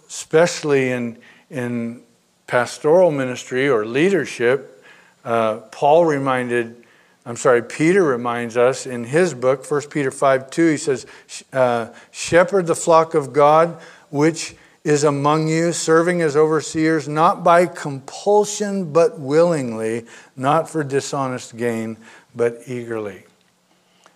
especially 0.08 0.90
in, 0.90 1.18
in 1.50 2.02
pastoral 2.46 3.10
ministry 3.10 3.68
or 3.68 3.84
leadership, 3.84 4.84
uh, 5.25 5.58
Paul 5.70 6.06
reminded 6.06 6.79
I'm 7.26 7.36
sorry, 7.36 7.62
Peter 7.62 8.02
reminds 8.02 8.56
us 8.56 8.86
in 8.86 9.04
his 9.04 9.34
book, 9.34 9.70
1 9.70 9.82
Peter 9.90 10.10
5 10.10 10.50
2, 10.50 10.70
he 10.70 10.76
says, 10.76 11.06
uh, 11.52 11.88
Shepherd 12.10 12.66
the 12.66 12.74
flock 12.74 13.14
of 13.14 13.32
God, 13.32 13.80
which 14.10 14.54
is 14.84 15.04
among 15.04 15.48
you, 15.48 15.72
serving 15.72 16.22
as 16.22 16.34
overseers, 16.36 17.06
not 17.06 17.44
by 17.44 17.66
compulsion, 17.66 18.92
but 18.92 19.20
willingly, 19.20 20.06
not 20.36 20.70
for 20.70 20.82
dishonest 20.82 21.56
gain, 21.56 21.98
but 22.34 22.58
eagerly. 22.66 23.24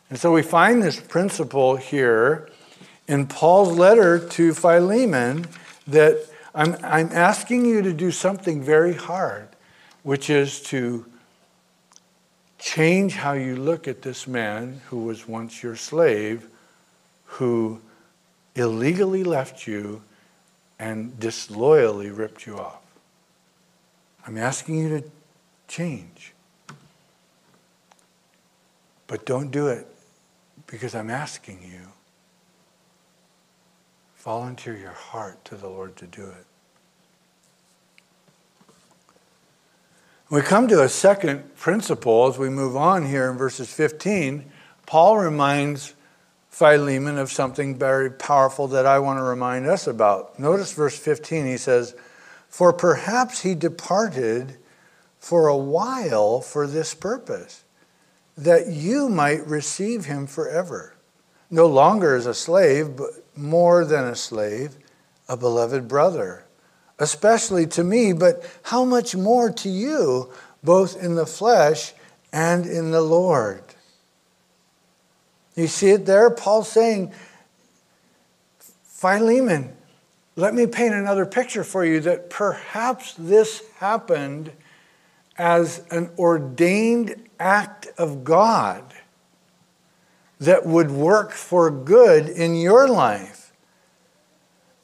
And 0.08 0.18
so 0.18 0.32
we 0.32 0.42
find 0.42 0.82
this 0.82 0.98
principle 0.98 1.76
here 1.76 2.48
in 3.06 3.26
Paul's 3.26 3.76
letter 3.76 4.18
to 4.30 4.54
Philemon 4.54 5.46
that 5.86 6.26
I'm, 6.54 6.76
I'm 6.82 7.10
asking 7.12 7.66
you 7.66 7.82
to 7.82 7.92
do 7.92 8.10
something 8.10 8.62
very 8.62 8.94
hard, 8.94 9.48
which 10.02 10.30
is 10.30 10.62
to 10.62 11.04
change 12.64 13.12
how 13.12 13.34
you 13.34 13.56
look 13.56 13.86
at 13.86 14.00
this 14.00 14.26
man 14.26 14.80
who 14.88 15.04
was 15.04 15.28
once 15.28 15.62
your 15.62 15.76
slave, 15.76 16.48
who 17.24 17.78
illegally 18.54 19.22
left 19.22 19.66
you 19.66 20.02
and 20.78 21.20
disloyally 21.20 22.08
ripped 22.08 22.46
you 22.46 22.58
off. 22.58 22.80
I'm 24.26 24.38
asking 24.38 24.78
you 24.78 24.88
to 25.00 25.10
change. 25.68 26.32
But 29.06 29.26
don't 29.26 29.50
do 29.50 29.68
it 29.68 29.86
because 30.66 30.94
I'm 30.94 31.10
asking 31.10 31.62
you. 31.62 31.80
Volunteer 34.16 34.74
your 34.74 34.92
heart 34.92 35.44
to 35.44 35.54
the 35.54 35.68
Lord 35.68 35.96
to 35.96 36.06
do 36.06 36.24
it. 36.24 36.46
We 40.34 40.42
come 40.42 40.66
to 40.66 40.82
a 40.82 40.88
second 40.88 41.54
principle 41.54 42.26
as 42.26 42.38
we 42.38 42.48
move 42.48 42.76
on 42.76 43.06
here 43.06 43.30
in 43.30 43.38
verses 43.38 43.72
15. 43.72 44.50
Paul 44.84 45.18
reminds 45.18 45.94
Philemon 46.50 47.18
of 47.18 47.30
something 47.30 47.78
very 47.78 48.10
powerful 48.10 48.66
that 48.66 48.84
I 48.84 48.98
want 48.98 49.20
to 49.20 49.22
remind 49.22 49.68
us 49.68 49.86
about. 49.86 50.36
Notice 50.36 50.72
verse 50.72 50.98
15, 50.98 51.46
he 51.46 51.56
says, 51.56 51.94
For 52.48 52.72
perhaps 52.72 53.42
he 53.42 53.54
departed 53.54 54.56
for 55.20 55.46
a 55.46 55.56
while 55.56 56.40
for 56.40 56.66
this 56.66 56.94
purpose, 56.94 57.62
that 58.36 58.66
you 58.66 59.08
might 59.08 59.46
receive 59.46 60.06
him 60.06 60.26
forever, 60.26 60.96
no 61.48 61.68
longer 61.68 62.16
as 62.16 62.26
a 62.26 62.34
slave, 62.34 62.96
but 62.96 63.10
more 63.36 63.84
than 63.84 64.02
a 64.02 64.16
slave, 64.16 64.78
a 65.28 65.36
beloved 65.36 65.86
brother, 65.86 66.43
especially 66.98 67.66
to 67.66 67.84
me, 67.84 68.12
but 68.12 68.44
how 68.64 68.84
much 68.84 69.16
more 69.16 69.50
to 69.50 69.68
you, 69.68 70.30
both 70.62 70.96
in 71.02 71.14
the 71.14 71.26
flesh 71.26 71.92
and 72.32 72.66
in 72.66 72.90
the 72.90 73.00
Lord. 73.00 73.62
You 75.54 75.66
see 75.66 75.90
it 75.90 76.06
there? 76.06 76.30
Paul's 76.30 76.68
saying, 76.68 77.12
Philemon, 78.82 79.72
let 80.36 80.54
me 80.54 80.66
paint 80.66 80.94
another 80.94 81.26
picture 81.26 81.62
for 81.62 81.84
you 81.84 82.00
that 82.00 82.28
perhaps 82.28 83.14
this 83.16 83.62
happened 83.76 84.50
as 85.36 85.84
an 85.90 86.10
ordained 86.18 87.14
act 87.38 87.88
of 87.98 88.24
God 88.24 88.82
that 90.40 90.66
would 90.66 90.90
work 90.90 91.32
for 91.32 91.70
good 91.70 92.28
in 92.28 92.54
your 92.54 92.88
life. 92.88 93.43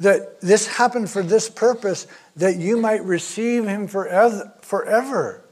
That 0.00 0.40
this 0.40 0.66
happened 0.66 1.10
for 1.10 1.22
this 1.22 1.48
purpose, 1.48 2.06
that 2.36 2.56
you 2.56 2.76
might 2.76 3.04
receive 3.04 3.66
Him 3.66 3.86
forever. 3.86 5.42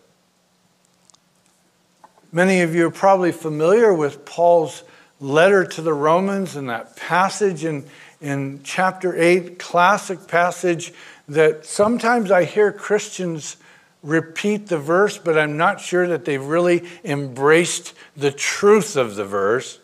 Many 2.32 2.60
of 2.60 2.74
you 2.74 2.86
are 2.86 2.90
probably 2.90 3.32
familiar 3.32 3.92
with 3.92 4.24
Paul's 4.24 4.82
letter 5.20 5.64
to 5.64 5.82
the 5.82 5.94
Romans 5.94 6.56
and 6.56 6.68
that 6.68 6.96
passage 6.96 7.64
in, 7.64 7.84
in 8.20 8.60
chapter 8.64 9.16
8, 9.16 9.58
classic 9.58 10.26
passage 10.28 10.92
that 11.28 11.66
sometimes 11.66 12.30
I 12.30 12.44
hear 12.44 12.72
Christians 12.72 13.56
repeat 14.02 14.68
the 14.68 14.78
verse, 14.78 15.18
but 15.18 15.38
I'm 15.38 15.56
not 15.56 15.80
sure 15.80 16.06
that 16.08 16.24
they've 16.24 16.42
really 16.42 16.88
embraced 17.04 17.94
the 18.16 18.30
truth 18.30 18.96
of 18.96 19.16
the 19.16 19.24
verse. 19.24 19.78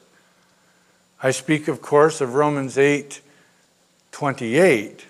I 1.23 1.31
speak, 1.31 1.69
of 1.69 1.83
course, 1.83 2.21
of 2.21 2.35
Romans 2.35 2.79
8 2.79 3.21
28 4.15 5.07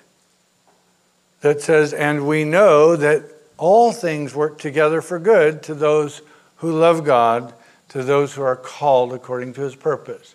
that 1.43 1.61
says, 1.61 1.93
And 1.93 2.27
we 2.27 2.43
know 2.43 2.97
that 2.97 3.23
all 3.59 3.93
things 3.93 4.35
work 4.35 4.59
together 4.59 5.03
for 5.03 5.19
good 5.19 5.63
to 5.65 5.75
those 5.75 6.23
who 6.57 6.73
love 6.73 7.05
God, 7.05 7.53
to 7.91 8.03
those 8.03 8.33
who 8.33 8.41
are 8.41 8.57
called 8.57 9.13
according 9.13 9.53
to 9.55 9.61
his 9.61 9.77
purpose. 9.77 10.35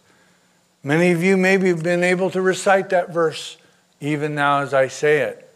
Many 0.83 1.09
of 1.09 1.23
you 1.23 1.35
maybe 1.35 1.69
have 1.69 1.81
been 1.81 2.03
able 2.03 2.29
to 2.29 2.43
recite 2.43 2.91
that 2.91 3.11
verse 3.11 3.57
even 3.99 4.35
now 4.35 4.59
as 4.59 4.71
I 4.71 4.87
say 4.87 5.21
it. 5.21 5.51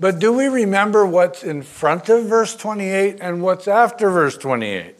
But 0.00 0.18
do 0.18 0.32
we 0.32 0.48
remember 0.48 1.06
what's 1.06 1.44
in 1.44 1.62
front 1.62 2.08
of 2.08 2.24
verse 2.24 2.56
28 2.56 3.18
and 3.20 3.42
what's 3.42 3.68
after 3.68 4.10
verse 4.10 4.36
28? 4.36 4.96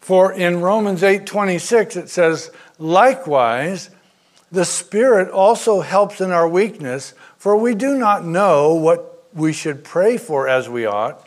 For 0.00 0.32
in 0.32 0.62
Romans 0.62 1.02
8:26 1.02 1.94
it 1.94 2.08
says, 2.08 2.50
"Likewise, 2.78 3.90
the 4.50 4.64
Spirit 4.64 5.30
also 5.30 5.80
helps 5.80 6.20
in 6.20 6.30
our 6.30 6.48
weakness, 6.48 7.14
for 7.36 7.56
we 7.56 7.74
do 7.74 7.96
not 7.96 8.24
know 8.24 8.74
what 8.74 9.24
we 9.34 9.52
should 9.52 9.84
pray 9.84 10.16
for 10.16 10.48
as 10.48 10.68
we 10.68 10.86
ought." 10.86 11.26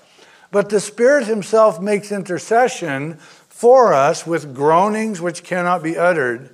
But 0.51 0.69
the 0.69 0.79
Spirit 0.79 1.25
Himself 1.25 1.79
makes 1.79 2.11
intercession 2.11 3.19
for 3.49 3.93
us 3.93 4.25
with 4.25 4.55
groanings 4.55 5.21
which 5.21 5.43
cannot 5.43 5.83
be 5.83 5.97
uttered. 5.97 6.49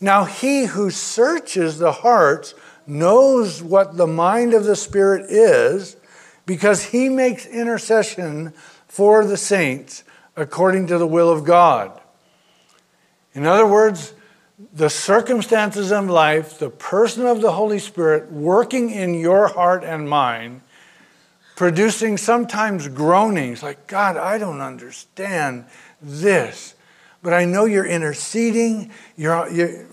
Now, 0.00 0.24
He 0.24 0.66
who 0.66 0.90
searches 0.90 1.78
the 1.78 1.92
hearts 1.92 2.54
knows 2.86 3.62
what 3.62 3.96
the 3.96 4.06
mind 4.06 4.54
of 4.54 4.64
the 4.64 4.76
Spirit 4.76 5.26
is, 5.28 5.96
because 6.46 6.84
He 6.84 7.08
makes 7.08 7.44
intercession 7.44 8.54
for 8.86 9.24
the 9.24 9.36
saints 9.36 10.04
according 10.36 10.86
to 10.86 10.96
the 10.96 11.06
will 11.06 11.30
of 11.30 11.44
God. 11.44 11.90
In 13.34 13.44
other 13.44 13.66
words, 13.66 14.14
the 14.72 14.90
circumstances 14.90 15.92
of 15.92 16.10
life, 16.10 16.58
the 16.58 16.70
person 16.70 17.26
of 17.26 17.40
the 17.40 17.52
Holy 17.52 17.78
Spirit 17.78 18.32
working 18.32 18.90
in 18.90 19.14
your 19.14 19.48
heart 19.48 19.84
and 19.84 20.08
mind 20.08 20.62
producing 21.58 22.16
sometimes 22.16 22.86
groanings 22.86 23.64
like, 23.64 23.88
God, 23.88 24.16
I 24.16 24.38
don't 24.38 24.60
understand 24.60 25.64
this. 26.00 26.76
But 27.20 27.32
I 27.32 27.46
know 27.46 27.64
you're 27.64 27.84
interceding. 27.84 28.92
You're, 29.16 29.50
you're, 29.50 29.86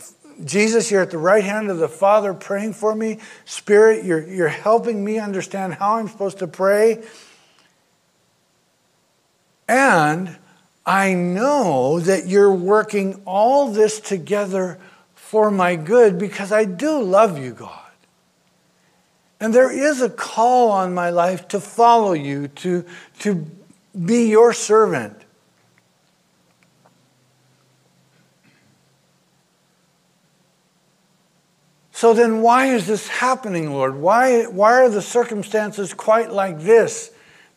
Jesus, 0.44 0.92
you're 0.92 1.02
at 1.02 1.10
the 1.10 1.18
right 1.18 1.44
hand 1.44 1.72
of 1.72 1.80
the 1.80 1.88
Father 1.88 2.36
praying 2.36 2.74
for 2.74 2.94
me. 2.94 3.18
Spirit, 3.46 4.06
you're, 4.06 4.28
you're 4.28 4.48
helping 4.48 5.04
me 5.04 5.18
understand 5.18 5.74
how 5.74 5.96
I'm 5.96 6.08
supposed 6.08 6.38
to 6.38 6.48
pray. 6.48 7.04
And 9.68 10.38
I 10.86 11.14
know 11.14 12.00
that 12.00 12.28
you're 12.28 12.54
working 12.54 13.22
all 13.26 13.70
this 13.70 14.00
together 14.00 14.78
for 15.16 15.50
my 15.50 15.76
good 15.76 16.20
because 16.20 16.52
I 16.52 16.66
do 16.66 17.02
love 17.02 17.40
you, 17.40 17.54
God. 17.54 17.80
And 19.40 19.54
there 19.54 19.72
is 19.72 20.02
a 20.02 20.10
call 20.10 20.72
on 20.72 20.94
my 20.94 21.10
life 21.10 21.48
to 21.50 21.60
follow 21.60 22.14
you, 22.14 22.48
to, 22.50 22.86
to 23.20 23.46
be 24.06 24.30
your 24.30 24.54
servant. 24.54 25.22
So 31.92 32.14
then, 32.14 32.42
why 32.42 32.68
is 32.68 32.88
this 32.88 33.08
happening, 33.08 33.72
Lord? 33.72 33.96
Why, 33.96 34.44
why 34.44 34.74
are 34.82 34.90
the 34.90 35.02
circumstances 35.02 35.94
quite 35.94 36.30
like 36.30 36.60
this? 36.60 37.12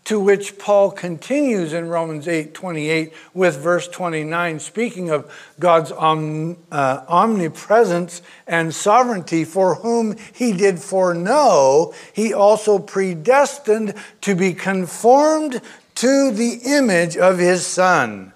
To 0.05 0.19
which 0.19 0.59
Paul 0.59 0.91
continues 0.91 1.73
in 1.73 1.89
Romans 1.89 2.27
8 2.27 2.55
28 2.55 3.13
with 3.35 3.59
verse 3.59 3.87
29, 3.89 4.59
speaking 4.59 5.11
of 5.11 5.31
God's 5.61 5.93
om, 5.93 6.57
uh, 6.73 7.05
omnipresence 7.09 8.23
and 8.47 8.75
sovereignty, 8.75 9.45
for 9.45 9.75
whom 9.77 10.17
he 10.33 10.53
did 10.53 10.79
foreknow, 10.79 11.93
he 12.13 12.33
also 12.33 12.79
predestined 12.79 13.95
to 14.23 14.35
be 14.35 14.55
conformed 14.55 15.61
to 15.97 16.31
the 16.31 16.61
image 16.65 17.17
of 17.17 17.39
his 17.39 17.67
Son 17.67 18.33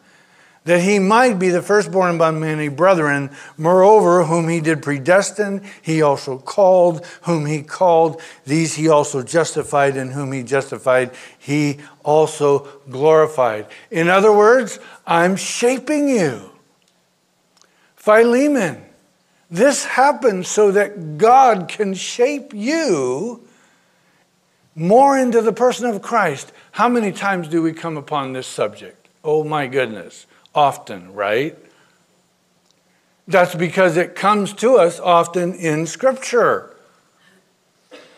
that 0.65 0.81
he 0.81 0.99
might 0.99 1.39
be 1.39 1.49
the 1.49 1.63
firstborn 1.63 2.11
among 2.11 2.41
many 2.41 2.69
brethren. 2.69 3.31
Moreover, 3.57 4.25
whom 4.25 4.49
he 4.49 4.61
did 4.61 4.83
predestine, 4.83 5.65
he 5.83 6.03
also 6.03 6.39
called. 6.39 7.05
Whom 7.23 7.47
he 7.47 7.63
called, 7.63 8.21
these 8.45 8.75
he 8.75 8.89
also 8.89 9.23
justified. 9.23 9.97
And 9.97 10.13
whom 10.13 10.33
he 10.33 10.43
justified, 10.45 11.11
he 11.37 11.79
also 12.05 12.69
glorified. 12.89 13.67
In 13.91 14.09
other 14.09 14.33
words, 14.33 14.79
I'm 15.05 15.35
shaping 15.35 16.09
you. 16.09 16.51
Philemon, 17.97 18.85
this 19.51 19.85
happens 19.85 20.49
so 20.49 20.71
that 20.71 21.19
God 21.19 21.69
can 21.69 21.95
shape 21.95 22.55
you 22.55 23.47
more 24.77 25.19
into 25.19 25.43
the 25.43 25.53
person 25.53 25.87
of 25.87 26.03
Christ. 26.03 26.53
How 26.71 26.89
many 26.89 27.13
times 27.13 27.49
do 27.49 27.63
we 27.63 27.73
come 27.73 27.97
upon 27.97 28.33
this 28.33 28.47
subject? 28.47 29.09
Oh 29.25 29.43
my 29.43 29.67
goodness 29.67 30.27
often, 30.55 31.13
right? 31.13 31.57
That's 33.29 33.55
because 33.55 33.97
it 33.97 34.15
comes 34.15 34.53
to 34.55 34.77
us 34.77 34.99
often 34.99 35.55
in 35.55 35.87
Scripture. 35.87 36.75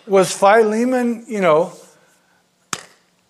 Was 0.06 0.32
Philemon, 0.32 1.24
you 1.28 1.40
know, 1.40 1.72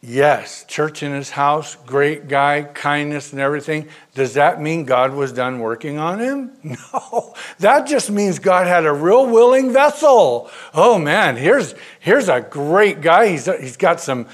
yes, 0.00 0.64
church 0.66 1.02
in 1.02 1.12
his 1.12 1.30
house, 1.30 1.76
great 1.86 2.28
guy, 2.28 2.62
kindness 2.62 3.32
and 3.32 3.40
everything. 3.40 3.88
Does 4.14 4.34
that 4.34 4.60
mean 4.60 4.84
God 4.84 5.14
was 5.14 5.32
done 5.32 5.60
working 5.60 5.98
on 5.98 6.20
him? 6.20 6.52
No, 6.92 7.34
that 7.58 7.86
just 7.86 8.10
means 8.10 8.38
God 8.38 8.66
had 8.66 8.86
a 8.86 8.92
real 8.92 9.26
willing 9.26 9.72
vessel. 9.72 10.50
Oh 10.72 10.98
man, 10.98 11.36
here's, 11.36 11.74
here's 12.00 12.28
a 12.28 12.40
great 12.40 13.00
guy. 13.00 13.28
He's, 13.28 13.46
he's 13.46 13.76
got 13.76 14.00
some 14.00 14.26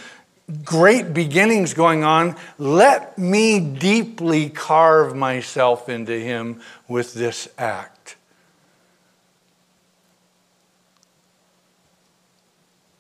great 0.65 1.13
beginnings 1.15 1.75
going 1.75 2.05
on. 2.05 2.37
Let 2.59 3.19
me 3.19 3.61
deeply 3.61 4.51
carve 4.51 5.15
myself 5.15 5.89
into 5.89 6.19
him 6.19 6.61
with 6.89 7.15
this 7.15 7.49
act. 7.59 8.17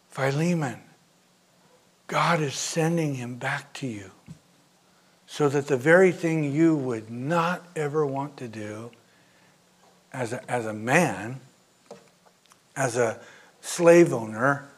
Philemon, 0.09 0.81
God 2.07 2.41
is 2.41 2.55
sending 2.55 3.15
him 3.15 3.37
back 3.37 3.73
to 3.75 3.87
you 3.87 4.11
so 5.27 5.49
that 5.49 5.69
the 5.69 5.77
very 5.77 6.11
thing 6.11 6.53
you 6.53 6.75
would 6.75 7.09
not 7.09 7.65
ever 7.77 8.05
want 8.05 8.37
to 8.39 8.49
do 8.49 8.91
as 10.13 10.33
a, 10.33 10.51
as 10.51 10.67
a 10.67 10.73
man, 10.73 11.41
as 12.77 12.97
a 12.97 13.21
slave 13.61 14.13
owner, 14.13 14.69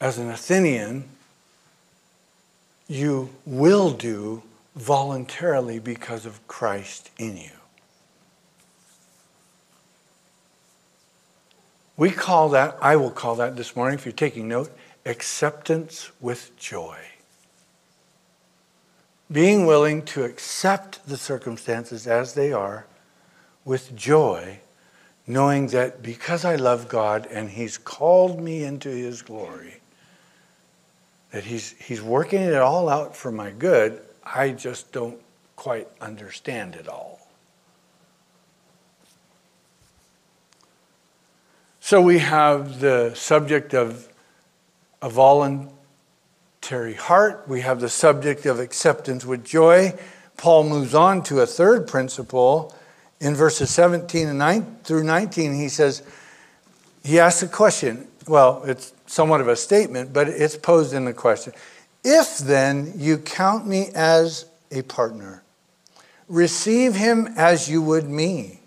as 0.00 0.18
an 0.18 0.30
Athenian, 0.30 1.04
you 2.88 3.30
will 3.46 3.90
do 3.90 4.42
voluntarily 4.76 5.78
because 5.78 6.26
of 6.26 6.46
Christ 6.46 7.10
in 7.18 7.36
you. 7.36 7.50
We 11.96 12.10
call 12.10 12.48
that, 12.50 12.76
I 12.80 12.96
will 12.96 13.10
call 13.10 13.36
that 13.36 13.56
this 13.56 13.76
morning, 13.76 13.98
if 13.98 14.04
you're 14.04 14.12
taking 14.12 14.48
note, 14.48 14.76
acceptance 15.06 16.10
with 16.20 16.56
joy. 16.56 16.98
Being 19.30 19.64
willing 19.64 20.02
to 20.06 20.24
accept 20.24 21.06
the 21.06 21.16
circumstances 21.16 22.06
as 22.06 22.34
they 22.34 22.52
are 22.52 22.86
with 23.64 23.94
joy, 23.96 24.58
knowing 25.26 25.68
that 25.68 26.02
because 26.02 26.44
I 26.44 26.56
love 26.56 26.88
God 26.88 27.26
and 27.30 27.50
He's 27.50 27.78
called 27.78 28.40
me 28.40 28.64
into 28.64 28.90
His 28.90 29.22
glory, 29.22 29.80
that 31.34 31.42
He's, 31.42 31.72
he's 31.80 32.00
working 32.00 32.42
it 32.42 32.54
all 32.54 32.88
out 32.88 33.16
for 33.16 33.32
my 33.32 33.50
good, 33.50 34.00
I 34.22 34.50
just 34.50 34.92
don't 34.92 35.18
quite 35.56 35.88
understand 36.00 36.76
it 36.76 36.86
all. 36.86 37.18
So 41.80 42.00
we 42.00 42.20
have 42.20 42.78
the 42.78 43.14
subject 43.14 43.74
of 43.74 44.08
a 45.02 45.10
voluntary 45.10 46.94
heart, 46.94 47.46
we 47.48 47.62
have 47.62 47.80
the 47.80 47.88
subject 47.88 48.46
of 48.46 48.60
acceptance 48.60 49.26
with 49.26 49.44
joy. 49.44 49.92
Paul 50.36 50.62
moves 50.62 50.94
on 50.94 51.24
to 51.24 51.40
a 51.40 51.46
third 51.46 51.88
principle 51.88 52.76
in 53.18 53.34
verses 53.34 53.70
17 53.70 54.28
and 54.28 54.38
9 54.38 54.76
through 54.84 55.02
19. 55.02 55.52
He 55.52 55.68
says, 55.68 56.04
he 57.02 57.18
asks 57.18 57.42
a 57.42 57.48
question. 57.48 58.06
Well, 58.28 58.62
it's 58.64 58.93
somewhat 59.06 59.40
of 59.40 59.48
a 59.48 59.56
statement, 59.56 60.12
but 60.12 60.28
it's 60.28 60.56
posed 60.56 60.94
in 60.94 61.04
the 61.04 61.12
question. 61.12 61.52
If 62.02 62.38
then 62.38 62.92
you 62.96 63.18
count 63.18 63.66
me 63.66 63.88
as 63.94 64.46
a 64.70 64.82
partner, 64.82 65.42
receive 66.28 66.94
him 66.94 67.28
as 67.36 67.68
you 67.68 67.82
would 67.82 68.08
me. 68.08 68.60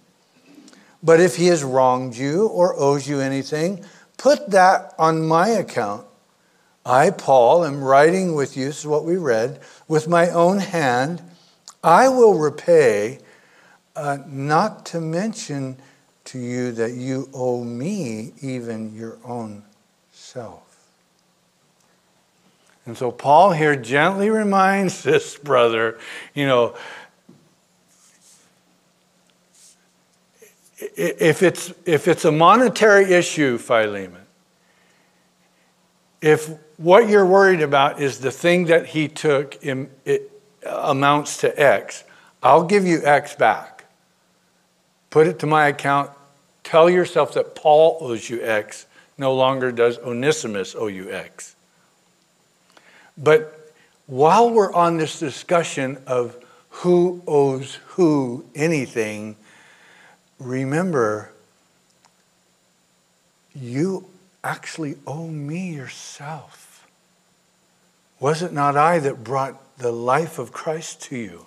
But 1.03 1.19
if 1.19 1.35
he 1.35 1.47
has 1.47 1.63
wronged 1.63 2.15
you 2.15 2.47
or 2.47 2.79
owes 2.79 3.07
you 3.07 3.19
anything, 3.19 3.83
put 4.17 4.49
that 4.51 4.93
on 4.97 5.27
my 5.27 5.49
account. 5.49 6.05
I, 6.85 7.11
Paul, 7.11 7.65
am 7.65 7.83
writing 7.83 8.33
with 8.33 8.57
you, 8.57 8.65
this 8.65 8.79
is 8.79 8.87
what 8.87 9.05
we 9.05 9.17
read, 9.17 9.59
with 9.87 10.07
my 10.07 10.29
own 10.29 10.59
hand. 10.59 11.21
I 11.83 12.07
will 12.09 12.39
repay, 12.39 13.19
uh, 13.95 14.19
not 14.25 14.85
to 14.87 15.01
mention 15.01 15.77
to 16.25 16.39
you 16.39 16.71
that 16.73 16.93
you 16.93 17.29
owe 17.33 17.63
me 17.63 18.33
even 18.41 18.95
your 18.95 19.17
own 19.23 19.63
And 22.85 22.97
so 22.97 23.11
Paul 23.11 23.51
here 23.51 23.75
gently 23.75 24.29
reminds 24.29 25.03
this 25.03 25.37
brother, 25.37 25.99
you 26.33 26.47
know, 26.47 26.75
if 30.79 31.43
it's, 31.43 31.73
if 31.85 32.07
it's 32.07 32.25
a 32.25 32.31
monetary 32.31 33.13
issue, 33.13 33.57
Philemon, 33.57 34.21
if 36.21 36.49
what 36.77 37.09
you're 37.09 37.25
worried 37.25 37.61
about 37.61 38.01
is 38.01 38.19
the 38.19 38.31
thing 38.31 38.65
that 38.65 38.87
he 38.87 39.07
took 39.07 39.63
in, 39.63 39.89
amounts 40.65 41.37
to 41.37 41.61
X, 41.61 42.03
I'll 42.41 42.63
give 42.63 42.85
you 42.85 43.01
X 43.03 43.35
back. 43.35 43.85
Put 45.09 45.27
it 45.27 45.39
to 45.39 45.45
my 45.45 45.67
account. 45.67 46.11
Tell 46.63 46.89
yourself 46.89 47.33
that 47.33 47.55
Paul 47.55 47.97
owes 48.01 48.29
you 48.29 48.43
X. 48.43 48.86
No 49.17 49.33
longer 49.33 49.71
does 49.71 49.97
Onesimus 49.99 50.75
owe 50.75 50.87
you 50.87 51.11
X. 51.11 51.55
But 53.17 53.73
while 54.05 54.49
we're 54.49 54.73
on 54.73 54.97
this 54.97 55.19
discussion 55.19 56.01
of 56.05 56.37
who 56.69 57.23
owes 57.27 57.75
who 57.87 58.45
anything, 58.55 59.35
remember, 60.39 61.31
you 63.55 64.07
actually 64.43 64.95
owe 65.07 65.27
me 65.27 65.73
yourself. 65.73 66.87
Was 68.19 68.41
it 68.41 68.53
not 68.53 68.77
I 68.77 68.99
that 68.99 69.23
brought 69.23 69.77
the 69.77 69.91
life 69.91 70.39
of 70.39 70.51
Christ 70.51 71.01
to 71.03 71.17
you? 71.17 71.45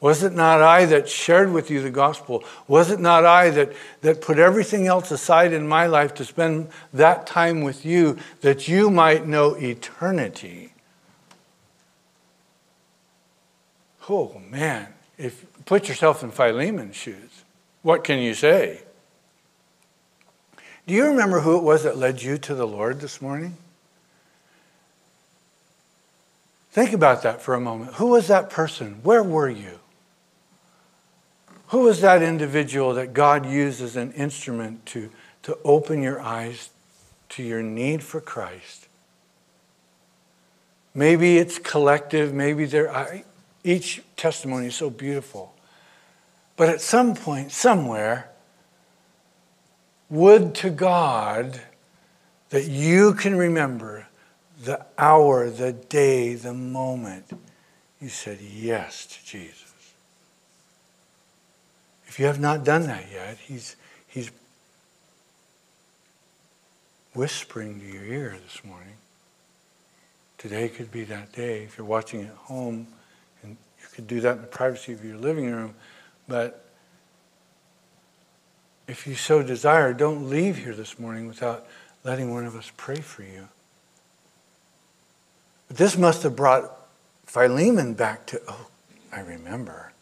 Was 0.00 0.22
it 0.22 0.32
not 0.32 0.62
I 0.62 0.84
that 0.86 1.08
shared 1.08 1.52
with 1.52 1.70
you 1.70 1.82
the 1.82 1.90
gospel? 1.90 2.44
Was 2.68 2.90
it 2.90 3.00
not 3.00 3.24
I 3.26 3.50
that, 3.50 3.72
that 4.02 4.20
put 4.20 4.38
everything 4.38 4.86
else 4.86 5.10
aside 5.10 5.52
in 5.52 5.66
my 5.66 5.86
life 5.86 6.14
to 6.14 6.24
spend 6.24 6.68
that 6.92 7.26
time 7.26 7.62
with 7.62 7.84
you 7.84 8.16
that 8.42 8.68
you 8.68 8.90
might 8.90 9.26
know 9.26 9.54
eternity? 9.54 10.72
Oh 14.08 14.40
man, 14.48 14.86
if 15.18 15.44
put 15.66 15.88
yourself 15.88 16.22
in 16.22 16.30
Philemon's 16.30 16.96
shoes. 16.96 17.44
What 17.82 18.04
can 18.04 18.20
you 18.20 18.34
say? 18.34 18.80
Do 20.86 20.94
you 20.94 21.06
remember 21.06 21.40
who 21.40 21.58
it 21.58 21.62
was 21.62 21.82
that 21.82 21.98
led 21.98 22.22
you 22.22 22.38
to 22.38 22.54
the 22.54 22.66
Lord 22.66 23.00
this 23.00 23.20
morning? 23.20 23.56
Think 26.70 26.92
about 26.92 27.22
that 27.22 27.42
for 27.42 27.54
a 27.54 27.60
moment. 27.60 27.94
Who 27.94 28.06
was 28.06 28.28
that 28.28 28.48
person? 28.48 29.00
Where 29.02 29.22
were 29.22 29.50
you? 29.50 29.80
Who 31.68 31.80
was 31.80 32.00
that 32.00 32.22
individual 32.22 32.94
that 32.94 33.12
God 33.12 33.44
used 33.44 33.82
as 33.82 33.96
an 33.96 34.12
instrument 34.12 34.86
to, 34.86 35.10
to 35.42 35.58
open 35.64 36.02
your 36.02 36.20
eyes 36.20 36.70
to 37.30 37.42
your 37.42 37.62
need 37.62 38.02
for 38.02 38.20
Christ? 38.20 38.88
Maybe 40.94 41.36
it's 41.36 41.58
collective, 41.58 42.32
maybe 42.32 42.64
there, 42.64 43.22
each 43.62 44.02
testimony 44.16 44.68
is 44.68 44.74
so 44.74 44.88
beautiful. 44.88 45.54
But 46.56 46.70
at 46.70 46.80
some 46.80 47.14
point, 47.14 47.52
somewhere, 47.52 48.30
would 50.08 50.54
to 50.56 50.70
God 50.70 51.60
that 52.48 52.64
you 52.64 53.12
can 53.12 53.36
remember 53.36 54.08
the 54.64 54.84
hour, 54.96 55.50
the 55.50 55.72
day, 55.72 56.34
the 56.34 56.54
moment 56.54 57.26
you 58.00 58.08
said 58.08 58.40
yes 58.40 59.06
to 59.06 59.24
Jesus. 59.24 59.67
If 62.18 62.22
you 62.22 62.26
have 62.26 62.40
not 62.40 62.64
done 62.64 62.88
that 62.88 63.04
yet, 63.12 63.38
he's, 63.38 63.76
he's 64.08 64.32
whispering 67.14 67.78
to 67.78 67.86
your 67.86 68.02
ear 68.02 68.36
this 68.44 68.64
morning. 68.64 68.94
Today 70.36 70.68
could 70.68 70.90
be 70.90 71.04
that 71.04 71.30
day. 71.30 71.62
If 71.62 71.78
you're 71.78 71.86
watching 71.86 72.22
at 72.22 72.34
home, 72.34 72.88
and 73.44 73.56
you 73.80 73.86
could 73.94 74.08
do 74.08 74.20
that 74.22 74.34
in 74.34 74.40
the 74.40 74.48
privacy 74.48 74.92
of 74.92 75.04
your 75.04 75.16
living 75.16 75.48
room, 75.48 75.76
but 76.26 76.64
if 78.88 79.06
you 79.06 79.14
so 79.14 79.40
desire, 79.40 79.92
don't 79.92 80.28
leave 80.28 80.56
here 80.56 80.74
this 80.74 80.98
morning 80.98 81.28
without 81.28 81.68
letting 82.02 82.32
one 82.32 82.46
of 82.46 82.56
us 82.56 82.72
pray 82.76 83.00
for 83.00 83.22
you. 83.22 83.48
But 85.68 85.76
this 85.76 85.96
must 85.96 86.24
have 86.24 86.34
brought 86.34 86.68
Philemon 87.26 87.94
back 87.94 88.26
to, 88.26 88.42
oh, 88.48 88.66
I 89.12 89.20
remember. 89.20 89.92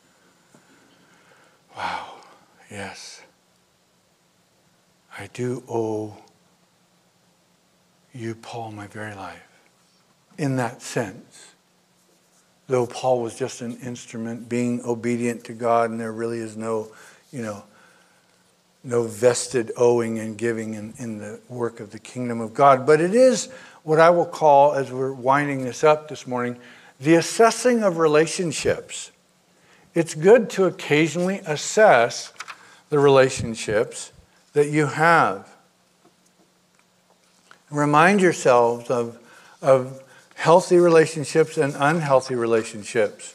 Wow, 1.76 2.14
yes. 2.70 3.22
I 5.18 5.28
do 5.32 5.62
owe 5.68 6.16
you, 8.12 8.34
Paul, 8.34 8.72
my 8.72 8.86
very 8.86 9.14
life. 9.14 9.42
In 10.38 10.56
that 10.56 10.82
sense 10.82 11.52
though 12.68 12.86
Paul 12.86 13.22
was 13.22 13.36
just 13.36 13.60
an 13.60 13.78
instrument, 13.80 14.48
being 14.48 14.80
obedient 14.84 15.44
to 15.44 15.52
God, 15.52 15.90
and 15.90 16.00
there 16.00 16.12
really 16.12 16.38
is 16.38 16.56
no, 16.56 16.88
you 17.32 17.42
know, 17.42 17.64
no 18.82 19.04
vested 19.04 19.72
owing 19.76 20.18
and 20.18 20.36
giving 20.36 20.74
in, 20.74 20.94
in 20.98 21.18
the 21.18 21.40
work 21.48 21.80
of 21.80 21.90
the 21.90 21.98
kingdom 21.98 22.40
of 22.40 22.54
God. 22.54 22.86
But 22.86 23.00
it 23.00 23.14
is 23.14 23.46
what 23.82 23.98
I 24.00 24.10
will 24.10 24.26
call, 24.26 24.74
as 24.74 24.90
we're 24.92 25.12
winding 25.12 25.64
this 25.64 25.84
up 25.84 26.08
this 26.08 26.26
morning, 26.26 26.58
the 27.00 27.14
assessing 27.14 27.82
of 27.82 27.98
relationships. 27.98 29.10
It's 29.96 30.14
good 30.14 30.50
to 30.50 30.66
occasionally 30.66 31.40
assess 31.46 32.34
the 32.90 32.98
relationships 32.98 34.12
that 34.52 34.68
you 34.68 34.84
have. 34.88 35.48
Remind 37.70 38.20
yourselves 38.20 38.90
of, 38.90 39.18
of 39.62 40.02
healthy 40.34 40.76
relationships 40.76 41.56
and 41.56 41.74
unhealthy 41.78 42.34
relationships. 42.34 43.34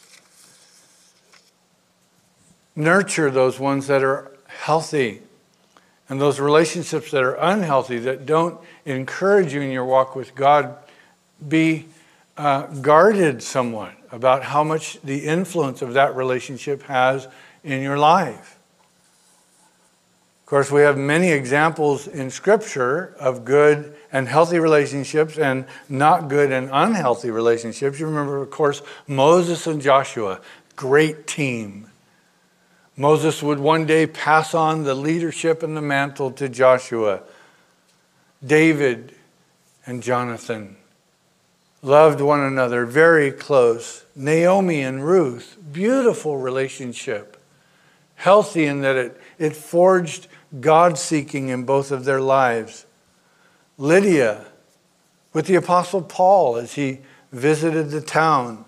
Nurture 2.76 3.32
those 3.32 3.60
ones 3.60 3.88
that 3.88 4.04
are 4.04 4.32
healthy 4.46 5.24
and 6.10 6.22
those 6.22 6.40
relationships 6.40 7.10
that 7.10 7.24
are 7.24 7.38
unhealthy, 7.42 7.98
that 7.98 8.28
don't 8.28 8.60
encourage 8.86 9.52
you 9.52 9.62
in 9.62 9.72
your 9.72 9.86
walk 9.86 10.16
with 10.16 10.36
God, 10.36 10.76
be 11.48 11.88
uh, 12.42 12.66
guarded 12.82 13.44
somewhat 13.44 13.94
about 14.12 14.42
how 14.42 14.64
much 14.64 15.00
the 15.04 15.26
influence 15.28 15.84
of 15.84 15.94
that 15.94 16.16
relationship 16.16 16.82
has 16.84 17.28
in 17.64 17.84
your 17.84 18.00
life 18.00 18.58
Of 20.40 20.46
course, 20.48 20.72
we 20.72 20.82
have 20.82 20.98
many 20.98 21.30
examples 21.30 22.08
in 22.08 22.32
Scripture 22.32 23.16
of 23.20 23.46
good 23.46 23.96
and 24.12 24.28
healthy 24.28 24.58
relationships 24.58 25.38
and 25.38 25.66
not 25.88 26.30
good 26.30 26.52
and 26.52 26.68
unhealthy 26.74 27.30
relationships. 27.30 28.00
You 28.00 28.08
remember, 28.08 28.42
of 28.42 28.50
course, 28.50 28.82
Moses 29.06 29.68
and 29.68 29.80
Joshua, 29.80 30.42
great 30.76 31.28
team. 31.28 31.92
Moses 32.98 33.44
would 33.44 33.60
one 33.60 33.86
day 33.86 34.08
pass 34.08 34.56
on 34.56 34.84
the 34.84 34.96
leadership 34.96 35.62
and 35.62 35.78
the 35.78 35.82
mantle 35.82 36.32
to 36.32 36.50
Joshua. 36.50 37.22
David 38.44 39.14
and 39.86 40.02
Jonathan 40.02 40.76
loved 41.82 42.22
one 42.22 42.40
another 42.40 42.86
very 42.86 43.32
close. 43.32 44.06
Naomi 44.16 44.82
and 44.82 45.06
Ruth, 45.06 45.58
beautiful 45.72 46.38
relationship. 46.38 47.38
Healthy 48.16 48.66
in 48.66 48.82
that 48.82 48.96
it, 48.96 49.22
it 49.40 49.56
forged 49.56 50.28
God 50.60 50.98
seeking 50.98 51.50
in 51.50 51.64
both 51.64 51.92
of 51.92 52.06
their 52.06 52.22
lives. 52.22 52.86
Lydia 53.78 54.46
with 55.34 55.48
the 55.48 55.56
Apostle 55.56 56.02
Paul 56.02 56.58
as 56.58 56.74
he 56.74 57.00
visited 57.32 57.90
the 57.90 58.02
town. 58.02 58.66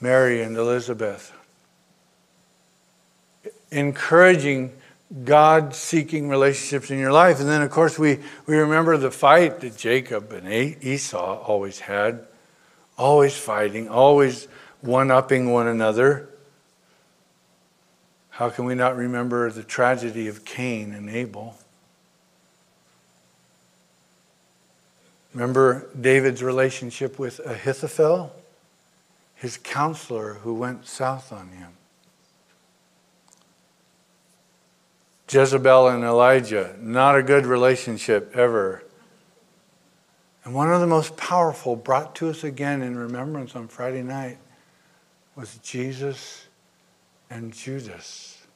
Mary 0.00 0.42
and 0.42 0.56
Elizabeth. 0.56 1.32
Encouraging 3.70 4.72
God 5.24 5.74
seeking 5.74 6.28
relationships 6.28 6.90
in 6.90 6.98
your 6.98 7.12
life. 7.12 7.38
And 7.38 7.48
then, 7.48 7.62
of 7.62 7.70
course, 7.70 7.98
we, 7.98 8.18
we 8.46 8.56
remember 8.56 8.96
the 8.96 9.10
fight 9.10 9.60
that 9.60 9.76
Jacob 9.76 10.32
and 10.32 10.48
Esau 10.48 11.42
always 11.42 11.80
had, 11.80 12.26
always 12.98 13.36
fighting, 13.36 13.88
always 13.88 14.48
one 14.80 15.10
upping 15.10 15.52
one 15.52 15.68
another. 15.68 16.28
How 18.30 18.50
can 18.50 18.64
we 18.64 18.74
not 18.74 18.96
remember 18.96 19.50
the 19.50 19.62
tragedy 19.62 20.28
of 20.28 20.44
Cain 20.44 20.92
and 20.92 21.08
Abel? 21.08 21.56
Remember 25.32 25.88
David's 25.98 26.42
relationship 26.42 27.18
with 27.18 27.40
Ahithophel, 27.44 28.32
his 29.34 29.58
counselor 29.58 30.34
who 30.34 30.54
went 30.54 30.86
south 30.86 31.32
on 31.32 31.48
him. 31.50 31.72
Jezebel 35.28 35.88
and 35.88 36.04
Elijah, 36.04 36.76
not 36.80 37.16
a 37.16 37.22
good 37.22 37.46
relationship 37.46 38.30
ever. 38.34 38.82
And 40.44 40.54
one 40.54 40.72
of 40.72 40.80
the 40.80 40.86
most 40.86 41.16
powerful 41.16 41.74
brought 41.74 42.14
to 42.16 42.28
us 42.28 42.44
again 42.44 42.82
in 42.82 42.96
remembrance 42.96 43.56
on 43.56 43.66
Friday 43.66 44.02
night 44.02 44.38
was 45.34 45.58
Jesus 45.58 46.46
and 47.28 47.52
Judas. 47.52 48.46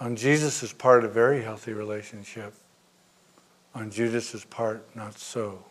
On 0.00 0.16
Jesus' 0.16 0.72
part, 0.72 1.04
a 1.04 1.08
very 1.08 1.42
healthy 1.42 1.74
relationship. 1.74 2.54
On 3.74 3.90
Judas's 3.90 4.44
part, 4.44 4.84
not 4.96 5.18
so. 5.18 5.64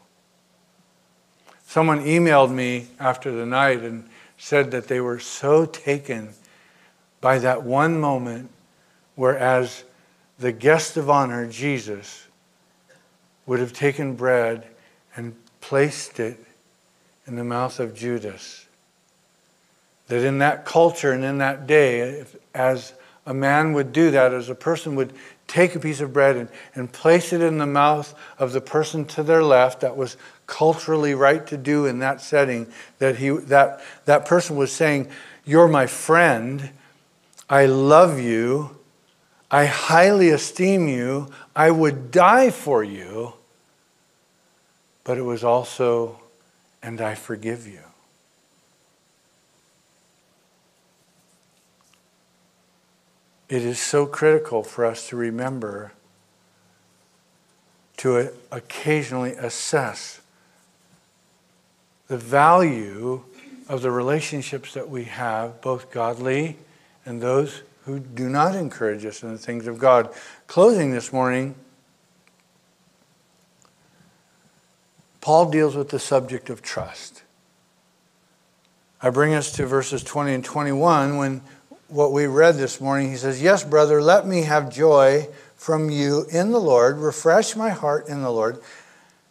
Someone 1.66 2.06
emailed 2.06 2.52
me 2.52 2.88
after 3.00 3.32
the 3.32 3.46
night 3.46 3.82
and 3.82 4.08
said 4.38 4.72
that 4.72 4.88
they 4.88 5.02
were 5.02 5.20
so 5.20 5.66
taken 5.66 6.34
by 7.22 7.40
that 7.40 7.64
one 7.64 8.00
moment 8.00 8.50
whereas 9.16 9.84
the 10.40 10.52
guest 10.52 10.98
of 10.98 11.10
honor, 11.10 11.48
Jesus, 11.48 12.28
would 13.46 13.60
have 13.60 13.74
taken 13.74 14.16
bread 14.16 14.68
and 15.16 15.36
placed 15.62 16.20
it 16.20 16.44
in 17.28 17.36
the 17.36 17.44
mouth 17.44 17.80
of 17.80 17.94
Judas. 17.94 18.66
That 20.08 20.26
in 20.26 20.40
that 20.40 20.66
culture 20.66 21.12
and 21.12 21.24
in 21.24 21.38
that 21.38 21.68
day, 21.68 22.26
as 22.54 22.94
a 23.26 23.34
man 23.34 23.74
would 23.74 23.94
do 23.94 24.12
that, 24.12 24.34
as 24.34 24.50
a 24.50 24.56
person 24.56 24.96
would 24.96 25.14
take 25.48 25.76
a 25.76 25.80
piece 25.80 26.02
of 26.02 26.12
bread 26.12 26.36
and, 26.38 26.50
and 26.74 26.92
place 26.92 27.34
it 27.34 27.42
in 27.42 27.58
the 27.60 27.66
mouth 27.66 28.16
of 28.40 28.52
the 28.52 28.62
person 28.62 29.06
to 29.06 29.22
their 29.22 29.44
left, 29.44 29.82
that 29.82 29.96
was 29.96 30.18
culturally 30.48 31.14
right 31.14 31.46
to 31.48 31.58
do 31.58 31.86
in 31.86 32.00
that 32.00 32.22
setting, 32.22 32.68
that, 32.98 33.18
he, 33.18 33.30
that, 33.30 33.82
that 34.06 34.26
person 34.26 34.56
was 34.56 34.72
saying, 34.72 35.08
You're 35.46 35.68
my 35.68 35.88
friend, 35.88 36.72
I 37.52 37.68
love 37.68 38.20
you, 38.20 38.78
I 39.52 39.66
highly 39.66 40.30
esteem 40.30 40.88
you, 40.88 41.30
I 41.56 41.70
would 41.70 42.10
die 42.10 42.50
for 42.50 42.84
you, 42.84 43.34
but 45.04 45.20
it 45.20 45.24
was 45.24 45.44
also, 45.44 46.20
and 46.82 47.00
I 47.00 47.14
forgive 47.14 47.68
you. 47.68 47.82
it 53.52 53.66
is 53.66 53.82
so 53.82 54.06
critical 54.06 54.64
for 54.64 54.86
us 54.86 55.10
to 55.10 55.18
remember 55.18 55.92
to 57.98 58.16
uh, 58.16 58.28
occasionally 58.50 59.34
assess 59.34 60.22
the 62.08 62.18
value 62.18 63.22
of 63.68 63.82
the 63.82 63.92
relationships 63.92 64.74
that 64.74 64.90
we 64.90 65.04
have, 65.04 65.60
both 65.60 65.92
godly 65.92 66.56
and 67.06 67.22
those 67.22 67.64
who 67.86 68.00
do 68.00 68.30
not 68.30 68.56
encourage 68.56 69.06
us 69.06 69.24
in 69.24 69.32
the 69.32 69.38
things 69.38 69.68
of 69.68 69.80
God. 69.80 70.14
Closing 70.48 70.92
this 70.92 71.12
morning, 71.12 71.56
Paul 75.20 75.50
deals 75.50 75.76
with 75.76 75.90
the 75.90 76.00
subject 76.00 76.50
of 76.50 76.62
trust. 76.62 77.24
I 79.02 79.10
bring 79.10 79.34
us 79.34 79.52
to 79.54 79.66
verses 79.66 80.04
20 80.04 80.34
and 80.34 80.46
21 80.46 81.18
when 81.18 81.42
what 81.88 82.14
we 82.14 82.26
read 82.26 82.56
this 82.56 82.80
morning. 82.80 83.12
He 83.12 83.18
says, 83.18 83.42
Yes, 83.42 83.64
brother, 83.64 84.02
let 84.02 84.26
me 84.26 84.44
have 84.44 84.72
joy 84.72 85.28
from 85.56 85.90
you 85.90 86.26
in 86.32 86.52
the 86.52 86.60
Lord. 86.60 86.98
Refresh 86.98 87.56
my 87.56 87.70
heart 87.70 88.08
in 88.08 88.22
the 88.22 88.32
Lord. 88.32 88.62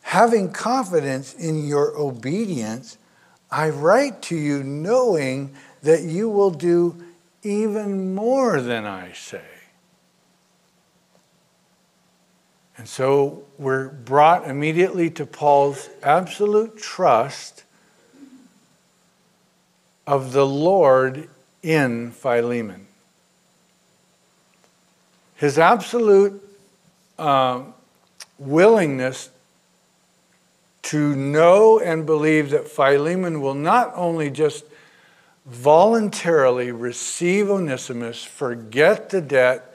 Having 0.03 0.53
confidence 0.53 1.35
in 1.35 1.67
your 1.67 1.97
obedience, 1.97 2.99
I 3.51 3.71
write 3.71 4.23
to 4.23 4.37
you 4.37 4.63
knowing 4.63 5.55
that 5.83 6.03
you 6.03 6.29
will 6.29 6.51
do 6.51 7.03
even 7.43 8.15
more 8.15 8.61
than 8.61 8.85
I 8.85 9.13
say. 9.13 9.43
And 12.77 12.89
so 12.89 13.43
we're 13.59 13.89
brought 13.89 14.49
immediately 14.49 15.11
to 15.11 15.27
Paul's 15.27 15.91
absolute 16.03 16.79
trust 16.79 17.65
of 20.07 20.33
the 20.33 20.47
Lord 20.47 21.29
in 21.63 22.11
Philemon. 22.11 22.87
His 25.37 25.59
absolute 25.59 26.43
uh, 27.19 27.65
willingness 28.39 29.31
to 30.83 31.15
know 31.15 31.79
and 31.79 32.07
believe 32.07 32.51
that 32.51 32.67
Philemon 32.67 33.41
will 33.41 33.55
not 33.55 33.93
only 33.95 34.31
just 34.31 34.65
voluntarily 35.51 36.73
receive 36.73 37.51
Onesimus, 37.51 38.25
forget 38.25 39.11
the 39.11 39.21
debt, 39.21 39.75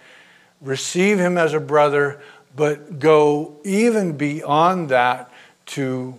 receive 0.62 1.20
him 1.20 1.38
as 1.38 1.54
a 1.54 1.60
brother, 1.60 2.22
but 2.56 3.00
go 3.00 3.58
even 3.64 4.16
beyond 4.16 4.90
that 4.90 5.32
to 5.66 6.16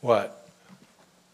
what? 0.00 0.36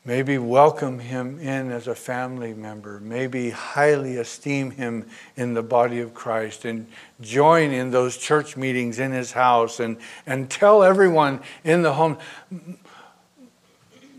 Maybe 0.05 0.39
welcome 0.39 1.01
him 1.01 1.41
in 1.41 1.73
as 1.73 1.89
a 1.89 1.95
family 1.95 2.55
member. 2.55 3.01
Maybe 3.01 3.51
highly 3.51 4.19
esteem 4.19 4.71
him 4.71 5.05
in 5.37 5.55
the 5.55 5.65
body 5.65 6.01
of 6.01 6.15
Christ 6.15 6.65
and 6.65 6.87
join 7.21 7.73
in 7.73 7.91
those 7.91 8.17
church 8.17 8.57
meetings 8.57 9.01
in 9.01 9.11
his 9.11 9.33
house 9.33 9.81
and, 9.81 9.97
and 10.25 10.49
tell 10.49 10.85
everyone 10.85 11.41
in 11.65 11.83
the 11.83 11.95
home, 11.95 12.19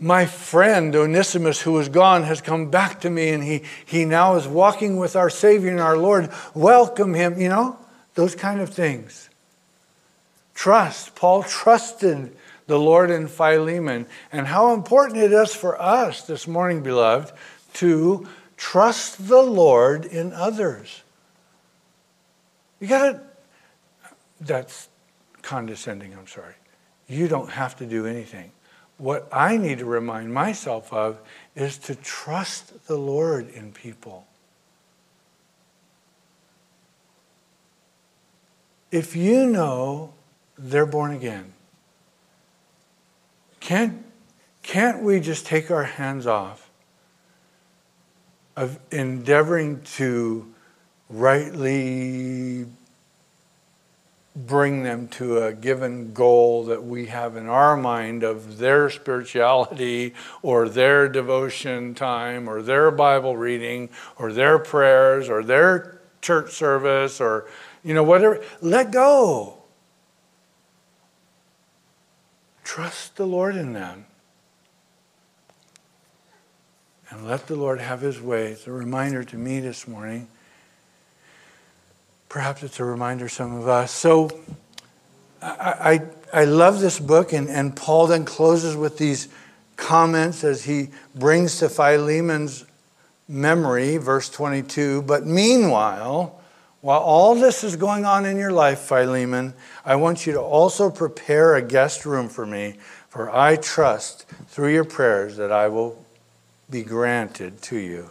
my 0.00 0.26
friend 0.26 0.94
Onesimus, 0.94 1.60
who 1.60 1.72
was 1.72 1.88
gone, 1.88 2.22
has 2.22 2.40
come 2.40 2.70
back 2.70 3.00
to 3.00 3.10
me 3.10 3.30
and 3.30 3.42
he, 3.42 3.62
he 3.84 4.04
now 4.04 4.36
is 4.36 4.46
walking 4.46 4.96
with 4.96 5.16
our 5.16 5.30
Savior 5.30 5.70
and 5.70 5.80
our 5.80 5.96
Lord. 5.96 6.30
Welcome 6.54 7.14
him, 7.14 7.40
you 7.40 7.48
know, 7.48 7.78
those 8.14 8.34
kind 8.34 8.60
of 8.60 8.70
things. 8.70 9.28
Trust. 10.54 11.14
Paul 11.14 11.42
trusted 11.42 12.36
the 12.66 12.78
Lord 12.78 13.10
in 13.10 13.28
Philemon, 13.28 14.06
and 14.30 14.46
how 14.46 14.74
important 14.74 15.18
it 15.18 15.32
is 15.32 15.54
for 15.54 15.80
us 15.80 16.26
this 16.26 16.46
morning, 16.46 16.82
beloved, 16.82 17.32
to 17.74 18.28
trust 18.58 19.26
the 19.26 19.40
Lord 19.40 20.04
in 20.04 20.34
others. 20.34 21.02
You 22.78 22.88
got 22.88 23.12
to, 23.12 23.20
that's 24.42 24.88
condescending, 25.40 26.14
I'm 26.14 26.26
sorry. 26.26 26.54
You 27.08 27.26
don't 27.26 27.50
have 27.50 27.76
to 27.76 27.86
do 27.86 28.04
anything. 28.04 28.52
What 28.98 29.28
I 29.32 29.56
need 29.56 29.78
to 29.78 29.84
remind 29.84 30.34
myself 30.34 30.92
of 30.92 31.18
is 31.54 31.78
to 31.78 31.94
trust 31.94 32.86
the 32.86 32.98
Lord 32.98 33.48
in 33.48 33.72
people. 33.72 34.26
If 38.90 39.14
you 39.14 39.46
know 39.46 40.14
they're 40.56 40.86
born 40.86 41.12
again, 41.12 41.52
can't, 43.60 44.04
can't 44.62 45.02
we 45.02 45.20
just 45.20 45.46
take 45.46 45.70
our 45.70 45.84
hands 45.84 46.26
off 46.26 46.68
of 48.56 48.80
endeavoring 48.90 49.82
to 49.82 50.52
rightly 51.08 52.66
bring 54.36 54.82
them 54.82 55.08
to 55.08 55.38
a 55.38 55.52
given 55.52 56.12
goal 56.12 56.64
that 56.64 56.84
we 56.84 57.06
have 57.06 57.36
in 57.36 57.48
our 57.48 57.76
mind 57.76 58.22
of 58.22 58.58
their 58.58 58.88
spirituality 58.88 60.14
or 60.42 60.68
their 60.68 61.08
devotion 61.08 61.94
time 61.94 62.48
or 62.48 62.62
their 62.62 62.90
Bible 62.90 63.36
reading 63.36 63.88
or 64.16 64.32
their 64.32 64.58
prayers 64.58 65.28
or 65.28 65.42
their 65.42 66.00
church 66.20 66.52
service 66.52 67.20
or, 67.20 67.46
you 67.82 67.94
know, 67.94 68.02
whatever. 68.02 68.42
Let 68.60 68.90
go. 68.92 69.58
Trust 72.62 73.16
the 73.16 73.26
Lord 73.26 73.56
in 73.56 73.72
them. 73.72 74.04
and 77.10 77.26
let 77.26 77.46
the 77.46 77.56
Lord 77.56 77.80
have 77.80 78.00
his 78.00 78.20
way. 78.20 78.48
It's 78.48 78.66
a 78.66 78.72
reminder 78.72 79.24
to 79.24 79.36
me 79.36 79.60
this 79.60 79.88
morning. 79.88 80.28
Perhaps 82.28 82.62
it's 82.62 82.80
a 82.80 82.84
reminder 82.84 83.28
some 83.28 83.54
of 83.54 83.68
us. 83.68 83.90
So 83.90 84.30
I, 85.40 86.00
I, 86.32 86.40
I 86.42 86.44
love 86.44 86.80
this 86.80 86.98
book, 87.00 87.32
and, 87.32 87.48
and 87.48 87.74
Paul 87.74 88.06
then 88.06 88.24
closes 88.24 88.76
with 88.76 88.98
these 88.98 89.28
comments 89.76 90.44
as 90.44 90.64
he 90.64 90.88
brings 91.14 91.58
to 91.60 91.68
Philemon's 91.68 92.66
memory, 93.28 93.96
verse 93.96 94.28
22. 94.28 95.02
But 95.02 95.26
meanwhile, 95.26 96.40
while 96.80 97.00
all 97.00 97.34
this 97.34 97.64
is 97.64 97.76
going 97.76 98.04
on 98.04 98.24
in 98.24 98.36
your 98.36 98.52
life, 98.52 98.80
Philemon, 98.80 99.54
I 99.84 99.96
want 99.96 100.26
you 100.26 100.32
to 100.34 100.40
also 100.40 100.90
prepare 100.90 101.56
a 101.56 101.62
guest 101.62 102.04
room 102.04 102.28
for 102.28 102.46
me, 102.46 102.76
for 103.08 103.34
I 103.34 103.56
trust 103.56 104.26
through 104.48 104.72
your 104.72 104.84
prayers 104.84 105.36
that 105.36 105.50
I 105.50 105.68
will 105.68 106.04
be 106.70 106.82
granted 106.82 107.62
to 107.62 107.78
you. 107.78 108.10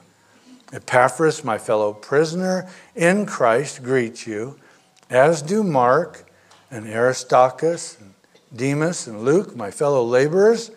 Epaphras, 0.73 1.43
my 1.43 1.57
fellow 1.57 1.93
prisoner 1.93 2.67
in 2.95 3.25
Christ, 3.25 3.83
greets 3.83 4.27
you, 4.27 4.59
as 5.09 5.41
do 5.41 5.63
Mark 5.63 6.29
and 6.69 6.87
Aristarchus, 6.87 7.97
and 7.99 8.13
Demas 8.55 9.07
and 9.07 9.21
Luke, 9.23 9.55
my 9.55 9.71
fellow 9.71 10.03
laborers. 10.03 10.71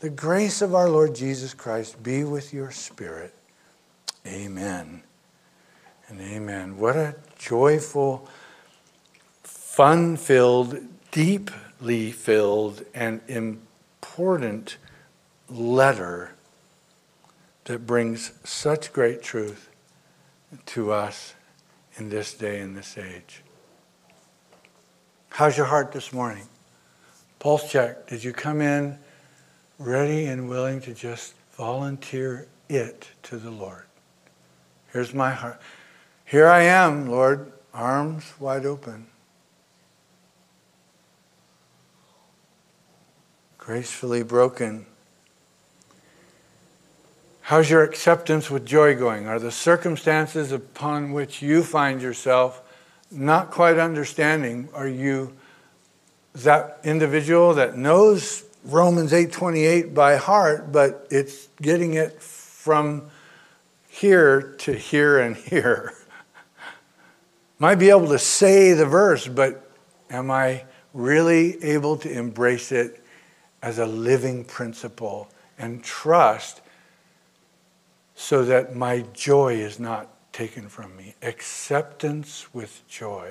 The 0.00 0.10
grace 0.10 0.62
of 0.62 0.74
our 0.74 0.88
Lord 0.88 1.14
Jesus 1.14 1.54
Christ 1.54 2.02
be 2.02 2.24
with 2.24 2.52
your 2.52 2.70
spirit. 2.70 3.34
Amen 4.26 5.02
and 6.08 6.20
amen. 6.20 6.78
What 6.78 6.96
a 6.96 7.14
joyful, 7.38 8.28
fun 9.42 10.16
filled, 10.16 10.78
deeply 11.10 12.10
filled, 12.10 12.84
and 12.94 13.20
important 13.28 14.76
letter 15.48 16.33
that 17.64 17.86
brings 17.86 18.32
such 18.44 18.92
great 18.92 19.22
truth 19.22 19.70
to 20.66 20.92
us 20.92 21.34
in 21.96 22.10
this 22.10 22.34
day 22.34 22.60
and 22.60 22.76
this 22.76 22.98
age. 22.98 23.42
How's 25.30 25.56
your 25.56 25.66
heart 25.66 25.92
this 25.92 26.12
morning? 26.12 26.46
Pulse 27.38 27.70
check. 27.70 28.06
Did 28.06 28.22
you 28.22 28.32
come 28.32 28.60
in 28.60 28.98
ready 29.78 30.26
and 30.26 30.48
willing 30.48 30.80
to 30.82 30.94
just 30.94 31.34
volunteer 31.56 32.46
it 32.68 33.08
to 33.24 33.36
the 33.36 33.50
Lord? 33.50 33.84
Here's 34.92 35.12
my 35.12 35.30
heart. 35.30 35.60
Here 36.24 36.46
I 36.46 36.62
am, 36.62 37.08
Lord, 37.08 37.52
arms 37.72 38.32
wide 38.38 38.64
open. 38.64 39.06
Gracefully 43.58 44.22
broken. 44.22 44.86
How's 47.48 47.68
your 47.68 47.82
acceptance 47.82 48.50
with 48.50 48.64
joy 48.64 48.94
going? 48.94 49.26
Are 49.26 49.38
the 49.38 49.50
circumstances 49.50 50.50
upon 50.50 51.12
which 51.12 51.42
you 51.42 51.62
find 51.62 52.00
yourself 52.00 52.62
not 53.10 53.50
quite 53.50 53.78
understanding? 53.78 54.70
Are 54.72 54.88
you 54.88 55.34
that 56.36 56.80
individual 56.84 57.52
that 57.52 57.76
knows 57.76 58.44
Romans 58.64 59.12
8:28 59.12 59.92
by 59.92 60.16
heart, 60.16 60.72
but 60.72 61.06
it's 61.10 61.48
getting 61.60 61.92
it 61.92 62.22
from 62.22 63.10
here 63.88 64.40
to 64.60 64.72
here 64.72 65.18
and 65.18 65.36
here? 65.36 65.92
Might 67.58 67.74
be 67.74 67.90
able 67.90 68.08
to 68.08 68.18
say 68.18 68.72
the 68.72 68.86
verse, 68.86 69.28
but 69.28 69.70
am 70.08 70.30
I 70.30 70.64
really 70.94 71.62
able 71.62 71.98
to 71.98 72.10
embrace 72.10 72.72
it 72.72 73.04
as 73.62 73.78
a 73.78 73.84
living 73.84 74.44
principle 74.44 75.28
and 75.58 75.84
trust 75.84 76.62
so 78.14 78.44
that 78.44 78.74
my 78.74 79.04
joy 79.12 79.54
is 79.54 79.78
not 79.80 80.08
taken 80.32 80.68
from 80.68 80.96
me. 80.96 81.14
Acceptance 81.22 82.52
with 82.52 82.86
joy. 82.88 83.30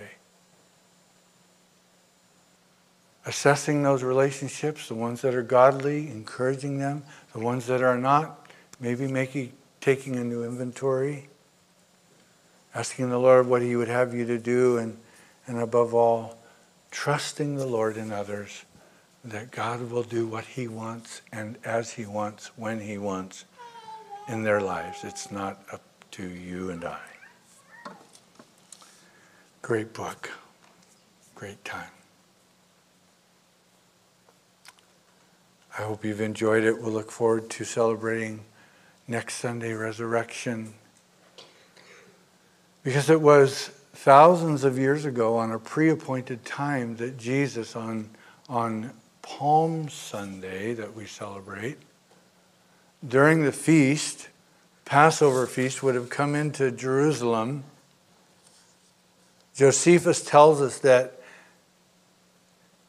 Assessing 3.25 3.83
those 3.83 4.03
relationships, 4.03 4.87
the 4.87 4.95
ones 4.95 5.21
that 5.21 5.33
are 5.33 5.43
godly, 5.43 6.09
encouraging 6.09 6.79
them, 6.79 7.03
the 7.31 7.39
ones 7.39 7.67
that 7.67 7.81
are 7.81 7.97
not, 7.97 8.47
maybe 8.79 9.07
making, 9.07 9.53
taking 9.79 10.17
a 10.17 10.23
new 10.23 10.43
inventory, 10.43 11.29
asking 12.75 13.09
the 13.09 13.19
Lord 13.19 13.47
what 13.47 13.61
He 13.61 13.75
would 13.75 13.87
have 13.87 14.13
you 14.13 14.25
to 14.25 14.37
do, 14.37 14.77
and, 14.77 14.97
and 15.47 15.59
above 15.59 15.93
all, 15.93 16.37
trusting 16.91 17.55
the 17.55 17.65
Lord 17.65 17.95
in 17.95 18.11
others 18.11 18.65
that 19.23 19.51
God 19.51 19.89
will 19.89 20.03
do 20.03 20.27
what 20.27 20.43
He 20.43 20.67
wants 20.67 21.21
and 21.31 21.57
as 21.63 21.91
He 21.91 22.05
wants, 22.05 22.51
when 22.57 22.81
He 22.81 22.97
wants 22.97 23.45
in 24.27 24.43
their 24.43 24.61
lives. 24.61 25.03
It's 25.03 25.31
not 25.31 25.63
up 25.71 25.81
to 26.11 26.27
you 26.27 26.69
and 26.69 26.85
I. 26.85 26.99
Great 29.61 29.93
book. 29.93 30.29
Great 31.35 31.63
time. 31.65 31.89
I 35.77 35.81
hope 35.81 36.05
you've 36.05 36.21
enjoyed 36.21 36.63
it. 36.63 36.79
We'll 36.79 36.91
look 36.91 37.11
forward 37.11 37.49
to 37.51 37.63
celebrating 37.63 38.41
next 39.07 39.35
Sunday 39.35 39.73
resurrection. 39.73 40.73
Because 42.83 43.09
it 43.09 43.21
was 43.21 43.71
thousands 43.93 44.63
of 44.63 44.77
years 44.77 45.05
ago 45.05 45.37
on 45.37 45.51
a 45.51 45.59
pre 45.59 45.89
appointed 45.89 46.45
time 46.45 46.95
that 46.97 47.17
Jesus, 47.17 47.75
on, 47.75 48.09
on 48.49 48.91
Palm 49.21 49.89
Sunday 49.89 50.73
that 50.73 50.93
we 50.93 51.05
celebrate, 51.05 51.77
during 53.07 53.43
the 53.43 53.51
feast, 53.51 54.29
Passover 54.85 55.45
feast, 55.47 55.83
would 55.83 55.95
have 55.95 56.09
come 56.09 56.35
into 56.35 56.71
Jerusalem. 56.71 57.63
Josephus 59.55 60.23
tells 60.23 60.61
us 60.61 60.79
that 60.79 61.19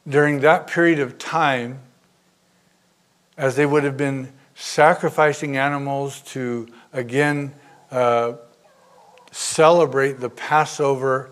during 0.09 0.41
that 0.41 0.67
period 0.67 0.99
of 0.99 1.19
time, 1.19 1.81
as 3.37 3.57
they 3.57 3.67
would 3.67 3.85
have 3.85 3.97
been 3.97 4.33
sacrificing 4.55 5.57
animals 5.57 6.21
to 6.21 6.69
again 6.93 7.53
uh, 7.91 8.35
celebrate 9.31 10.21
the 10.21 10.31
Passover, 10.31 11.31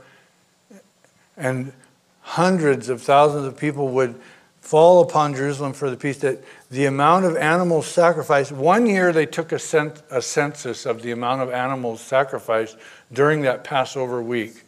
and 1.37 1.73
hundreds 2.21 2.89
of 2.89 3.03
thousands 3.03 3.47
of 3.47 3.57
people 3.57 3.89
would 3.89 4.21
fall 4.63 5.03
upon 5.03 5.35
Jerusalem 5.35 5.75
for 5.75 5.91
the 5.91 5.97
peace, 5.97 6.19
that 6.19 6.43
the 6.71 6.85
amount 6.87 7.25
of 7.27 7.37
animals 7.37 7.87
sacrificed, 7.87 8.53
one 8.53 8.87
year 8.87 9.13
they 9.13 9.27
took 9.27 9.53
a, 9.53 9.61
a 10.11 10.23
census 10.23 10.87
of 10.87 11.03
the 11.03 11.11
amount 11.11 11.43
of 11.43 11.51
animals 11.51 12.01
sacrificed 12.01 12.79
during 13.13 13.43
that 13.43 13.65
Passover 13.65 14.23
week. 14.23 14.65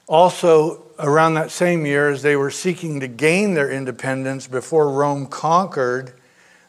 Also, 0.08 0.82
around 0.98 1.36
that 1.36 1.52
same 1.52 1.86
year, 1.86 2.10
as 2.10 2.24
they 2.24 2.36
were 2.36 2.50
seeking 2.50 3.02
to 3.02 3.08
gain 3.08 3.54
their 3.54 3.70
independence 3.70 4.48
before 4.48 4.92
Rome 4.92 5.28
conquered, 5.28 6.14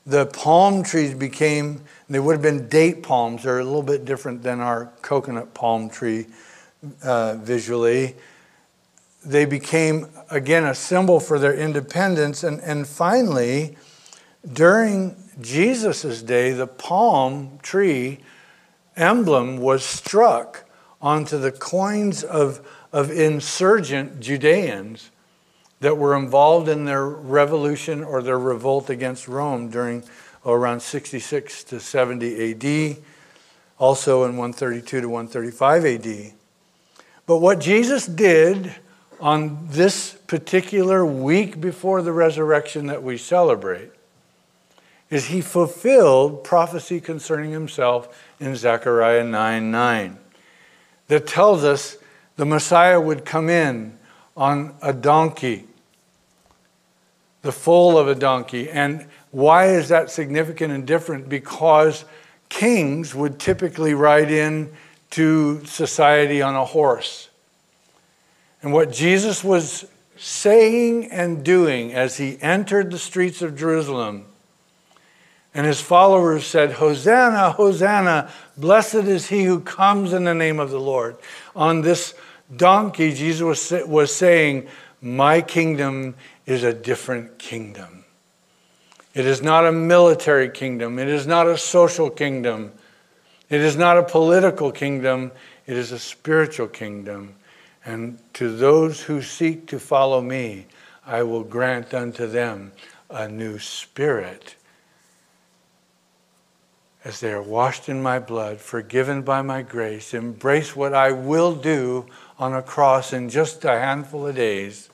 the 0.08 0.24
palm 0.24 0.82
trees 0.82 1.12
became, 1.12 1.82
they 2.08 2.18
would 2.18 2.32
have 2.32 2.42
been 2.42 2.66
date 2.68 3.02
palms. 3.02 3.42
They're 3.42 3.58
a 3.58 3.64
little 3.64 3.82
bit 3.82 4.06
different 4.06 4.42
than 4.42 4.58
our 4.58 4.90
coconut 5.02 5.52
palm 5.52 5.90
tree 5.90 6.26
uh, 7.02 7.34
visually. 7.34 8.16
They 9.22 9.44
became, 9.44 10.06
again, 10.30 10.64
a 10.64 10.74
symbol 10.74 11.20
for 11.20 11.38
their 11.38 11.54
independence. 11.54 12.42
And, 12.42 12.58
and 12.62 12.86
finally, 12.86 13.76
during 14.50 15.14
Jesus' 15.42 16.22
day, 16.22 16.52
the 16.52 16.66
palm 16.66 17.58
tree 17.62 18.20
emblem 18.96 19.58
was 19.58 19.84
struck 19.84 20.64
onto 21.02 21.36
the 21.36 21.52
coins 21.52 22.24
of, 22.24 22.66
of 22.94 23.10
insurgent 23.10 24.20
Judeans 24.20 25.10
that 25.80 25.96
were 25.96 26.16
involved 26.16 26.68
in 26.68 26.84
their 26.84 27.06
revolution 27.06 28.02
or 28.02 28.22
their 28.22 28.38
revolt 28.38 28.90
against 28.90 29.28
Rome 29.28 29.70
during 29.70 30.02
oh, 30.44 30.52
around 30.52 30.80
66 30.80 31.64
to 31.64 31.80
70 31.80 32.50
AD, 32.52 32.96
also 33.78 34.24
in 34.24 34.36
132 34.36 35.00
to 35.00 35.08
135 35.08 35.84
AD. 35.84 36.32
But 37.26 37.38
what 37.38 37.60
Jesus 37.60 38.06
did 38.06 38.74
on 39.20 39.66
this 39.68 40.14
particular 40.26 41.04
week 41.04 41.60
before 41.60 42.02
the 42.02 42.12
resurrection 42.12 42.86
that 42.86 43.02
we 43.02 43.18
celebrate 43.18 43.90
is 45.10 45.26
he 45.26 45.40
fulfilled 45.40 46.44
prophecy 46.44 47.00
concerning 47.00 47.50
himself 47.50 48.24
in 48.40 48.54
Zechariah 48.54 49.24
9 49.24 49.70
9 49.70 50.18
that 51.08 51.26
tells 51.26 51.64
us 51.64 51.96
the 52.36 52.44
Messiah 52.44 53.00
would 53.00 53.24
come 53.24 53.48
in 53.48 53.98
on 54.38 54.72
a 54.80 54.92
donkey, 54.92 55.64
the 57.42 57.50
foal 57.50 57.98
of 57.98 58.06
a 58.06 58.14
donkey. 58.14 58.70
And 58.70 59.06
why 59.32 59.66
is 59.66 59.88
that 59.88 60.10
significant 60.10 60.72
and 60.72 60.86
different? 60.86 61.28
Because 61.28 62.04
kings 62.48 63.14
would 63.16 63.40
typically 63.40 63.94
ride 63.94 64.30
in 64.30 64.72
to 65.10 65.64
society 65.66 66.40
on 66.40 66.54
a 66.54 66.64
horse. 66.64 67.28
And 68.62 68.72
what 68.72 68.92
Jesus 68.92 69.42
was 69.42 69.86
saying 70.16 71.10
and 71.10 71.44
doing 71.44 71.92
as 71.92 72.16
he 72.16 72.38
entered 72.40 72.92
the 72.92 72.98
streets 72.98 73.42
of 73.42 73.56
Jerusalem, 73.56 74.24
and 75.52 75.66
his 75.66 75.80
followers 75.80 76.46
said, 76.46 76.72
Hosanna, 76.72 77.50
Hosanna, 77.52 78.30
blessed 78.56 78.94
is 78.94 79.28
he 79.28 79.44
who 79.44 79.58
comes 79.60 80.12
in 80.12 80.24
the 80.24 80.34
name 80.34 80.60
of 80.60 80.70
the 80.70 80.80
Lord. 80.80 81.16
On 81.56 81.80
this 81.80 82.14
donkey, 82.54 83.12
Jesus 83.12 83.70
was, 83.70 83.86
was 83.86 84.14
saying, 84.14 84.68
My 85.00 85.40
kingdom 85.40 86.14
is 86.46 86.64
a 86.64 86.72
different 86.72 87.38
kingdom. 87.38 88.04
It 89.14 89.26
is 89.26 89.42
not 89.42 89.66
a 89.66 89.72
military 89.72 90.48
kingdom. 90.48 90.98
It 90.98 91.08
is 91.08 91.26
not 91.26 91.46
a 91.46 91.58
social 91.58 92.10
kingdom. 92.10 92.72
It 93.50 93.60
is 93.60 93.76
not 93.76 93.98
a 93.98 94.02
political 94.02 94.70
kingdom. 94.70 95.32
It 95.66 95.76
is 95.76 95.92
a 95.92 95.98
spiritual 95.98 96.68
kingdom. 96.68 97.34
And 97.84 98.18
to 98.34 98.54
those 98.54 99.02
who 99.02 99.22
seek 99.22 99.66
to 99.68 99.80
follow 99.80 100.20
me, 100.20 100.66
I 101.06 101.22
will 101.22 101.42
grant 101.42 101.94
unto 101.94 102.26
them 102.26 102.72
a 103.10 103.28
new 103.28 103.58
spirit. 103.58 104.54
As 107.04 107.20
they 107.20 107.32
are 107.32 107.42
washed 107.42 107.88
in 107.88 108.02
my 108.02 108.18
blood, 108.18 108.60
forgiven 108.60 109.22
by 109.22 109.40
my 109.40 109.62
grace, 109.62 110.12
embrace 110.12 110.76
what 110.76 110.92
I 110.92 111.12
will 111.12 111.54
do 111.54 112.06
on 112.38 112.54
a 112.54 112.62
cross 112.62 113.12
in 113.12 113.28
just 113.28 113.64
a 113.64 113.70
handful 113.70 114.26
of 114.26 114.36
days. 114.36 114.88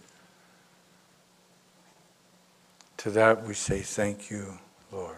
To 2.99 3.11
that 3.11 3.45
we 3.45 3.55
say, 3.55 3.81
Thank 3.81 4.31
you, 4.31 4.59
Lord. 4.91 5.17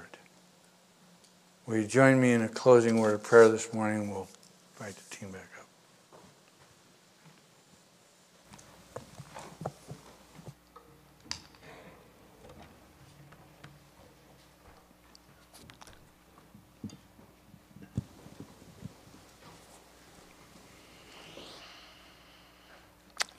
Will 1.66 1.78
you 1.78 1.86
join 1.86 2.20
me 2.20 2.32
in 2.32 2.42
a 2.42 2.48
closing 2.48 3.00
word 3.00 3.14
of 3.14 3.22
prayer 3.22 3.48
this 3.48 3.72
morning? 3.72 4.10
We'll 4.10 4.28
invite 4.78 4.96
the 4.96 5.16
team 5.16 5.30
back 5.30 5.48
up. 5.60 5.65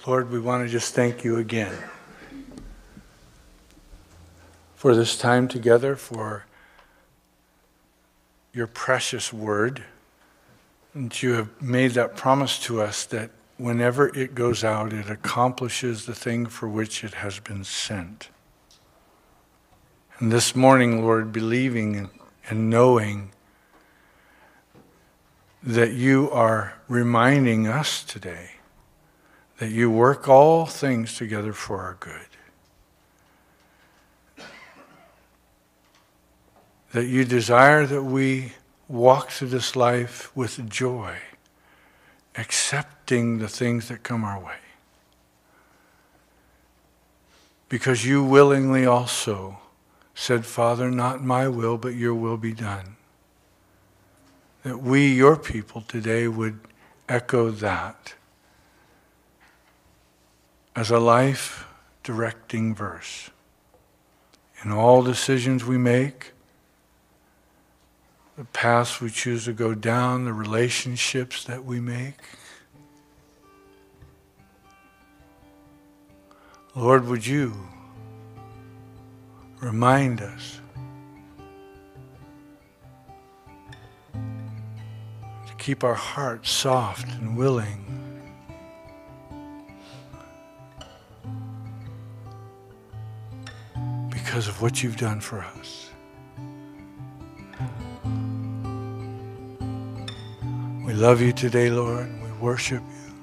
Lord, 0.08 0.32
we 0.32 0.40
want 0.40 0.66
to 0.66 0.72
just 0.72 0.94
thank 0.94 1.26
you 1.26 1.36
again 1.36 1.76
for 4.74 4.96
this 4.96 5.18
time 5.18 5.50
together, 5.50 5.98
for 5.98 6.46
your 8.54 8.68
precious 8.68 9.34
word. 9.34 9.84
And 10.94 11.22
you 11.22 11.34
have 11.34 11.62
made 11.62 11.92
that 11.92 12.16
promise 12.16 12.58
to 12.60 12.82
us 12.82 13.04
that 13.08 13.32
whenever 13.58 14.08
it 14.18 14.34
goes 14.34 14.64
out, 14.64 14.94
it 14.94 15.10
accomplishes 15.10 16.06
the 16.06 16.16
thing 16.16 16.46
for 16.46 16.70
which 16.70 17.04
it 17.04 17.16
has 17.16 17.42
been 17.42 17.66
sent. 17.66 18.30
And 20.20 20.32
this 20.32 20.56
morning, 20.56 21.04
Lord, 21.04 21.34
believing 21.34 22.10
and 22.50 22.70
knowing 22.70 23.32
that 25.62 25.92
you 25.92 26.32
are 26.32 26.76
reminding 26.88 27.68
us 27.68 28.06
today 28.06 28.52
that 29.58 29.72
you 29.72 29.90
work 29.90 30.28
all 30.28 30.66
things 30.66 31.18
together 31.18 31.54
for 31.54 31.82
our 31.82 31.98
good. 32.00 34.46
That 36.92 37.06
you 37.06 37.26
desire 37.26 37.86
that 37.86 38.04
we 38.04 38.54
walk 38.88 39.32
through 39.32 39.50
this 39.50 39.76
life 39.76 40.36
with 40.36 40.70
joy, 40.70 41.18
accepting 42.36 43.40
the 43.40 43.48
things 43.48 43.88
that 43.90 44.04
come 44.04 44.24
our 44.24 44.40
way. 44.40 44.56
Because 47.70 48.06
you 48.06 48.24
willingly 48.24 48.86
also 48.86 49.60
said, 50.16 50.46
Father, 50.46 50.90
not 50.90 51.24
my 51.24 51.48
will, 51.48 51.78
but 51.78 51.96
your 51.96 52.16
will 52.16 52.38
be 52.38 52.54
done. 52.54 52.96
That 54.64 54.82
we, 54.82 55.14
your 55.14 55.36
people, 55.36 55.82
today 55.82 56.28
would 56.28 56.60
echo 57.10 57.52
that 57.52 58.14
as 60.78 60.92
a 60.92 61.00
life 61.00 61.66
directing 62.04 62.76
verse. 62.76 63.32
In 64.64 64.72
all 64.72 65.02
decisions 65.02 65.66
we 65.66 65.76
make, 65.76 66.34
the 68.38 68.44
paths 68.46 69.02
we 69.02 69.10
choose 69.10 69.46
to 69.46 69.54
go 69.54 69.74
down, 69.74 70.26
the 70.26 70.34
relationships 70.34 71.44
that 71.46 71.66
we 71.66 71.80
make. 71.80 72.20
Lord, 76.76 77.08
would 77.08 77.26
you 77.26 77.56
remind 79.60 80.22
us 80.22 80.62
to 84.14 85.56
keep 85.58 85.84
our 85.84 85.96
hearts 85.96 86.52
soft 86.52 87.10
and 87.14 87.36
willing 87.36 88.07
because 94.28 94.50
of 94.50 94.62
what 94.62 94.84
you've 94.84 94.98
done 94.98 95.22
for 95.22 95.40
us. 95.40 95.90
We 100.86 100.94
love 100.94 101.22
you 101.22 101.32
today, 101.32 101.70
Lord. 101.70 102.12
We 102.22 102.30
worship 102.34 102.84
you. 102.84 103.14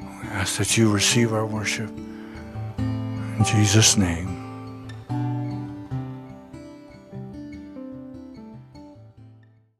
We 0.00 0.28
ask 0.28 0.56
that 0.56 0.78
you 0.78 0.90
receive 0.90 1.34
our 1.34 1.44
worship. 1.44 1.90
In 2.78 3.44
Jesus' 3.44 3.98
name. 3.98 4.33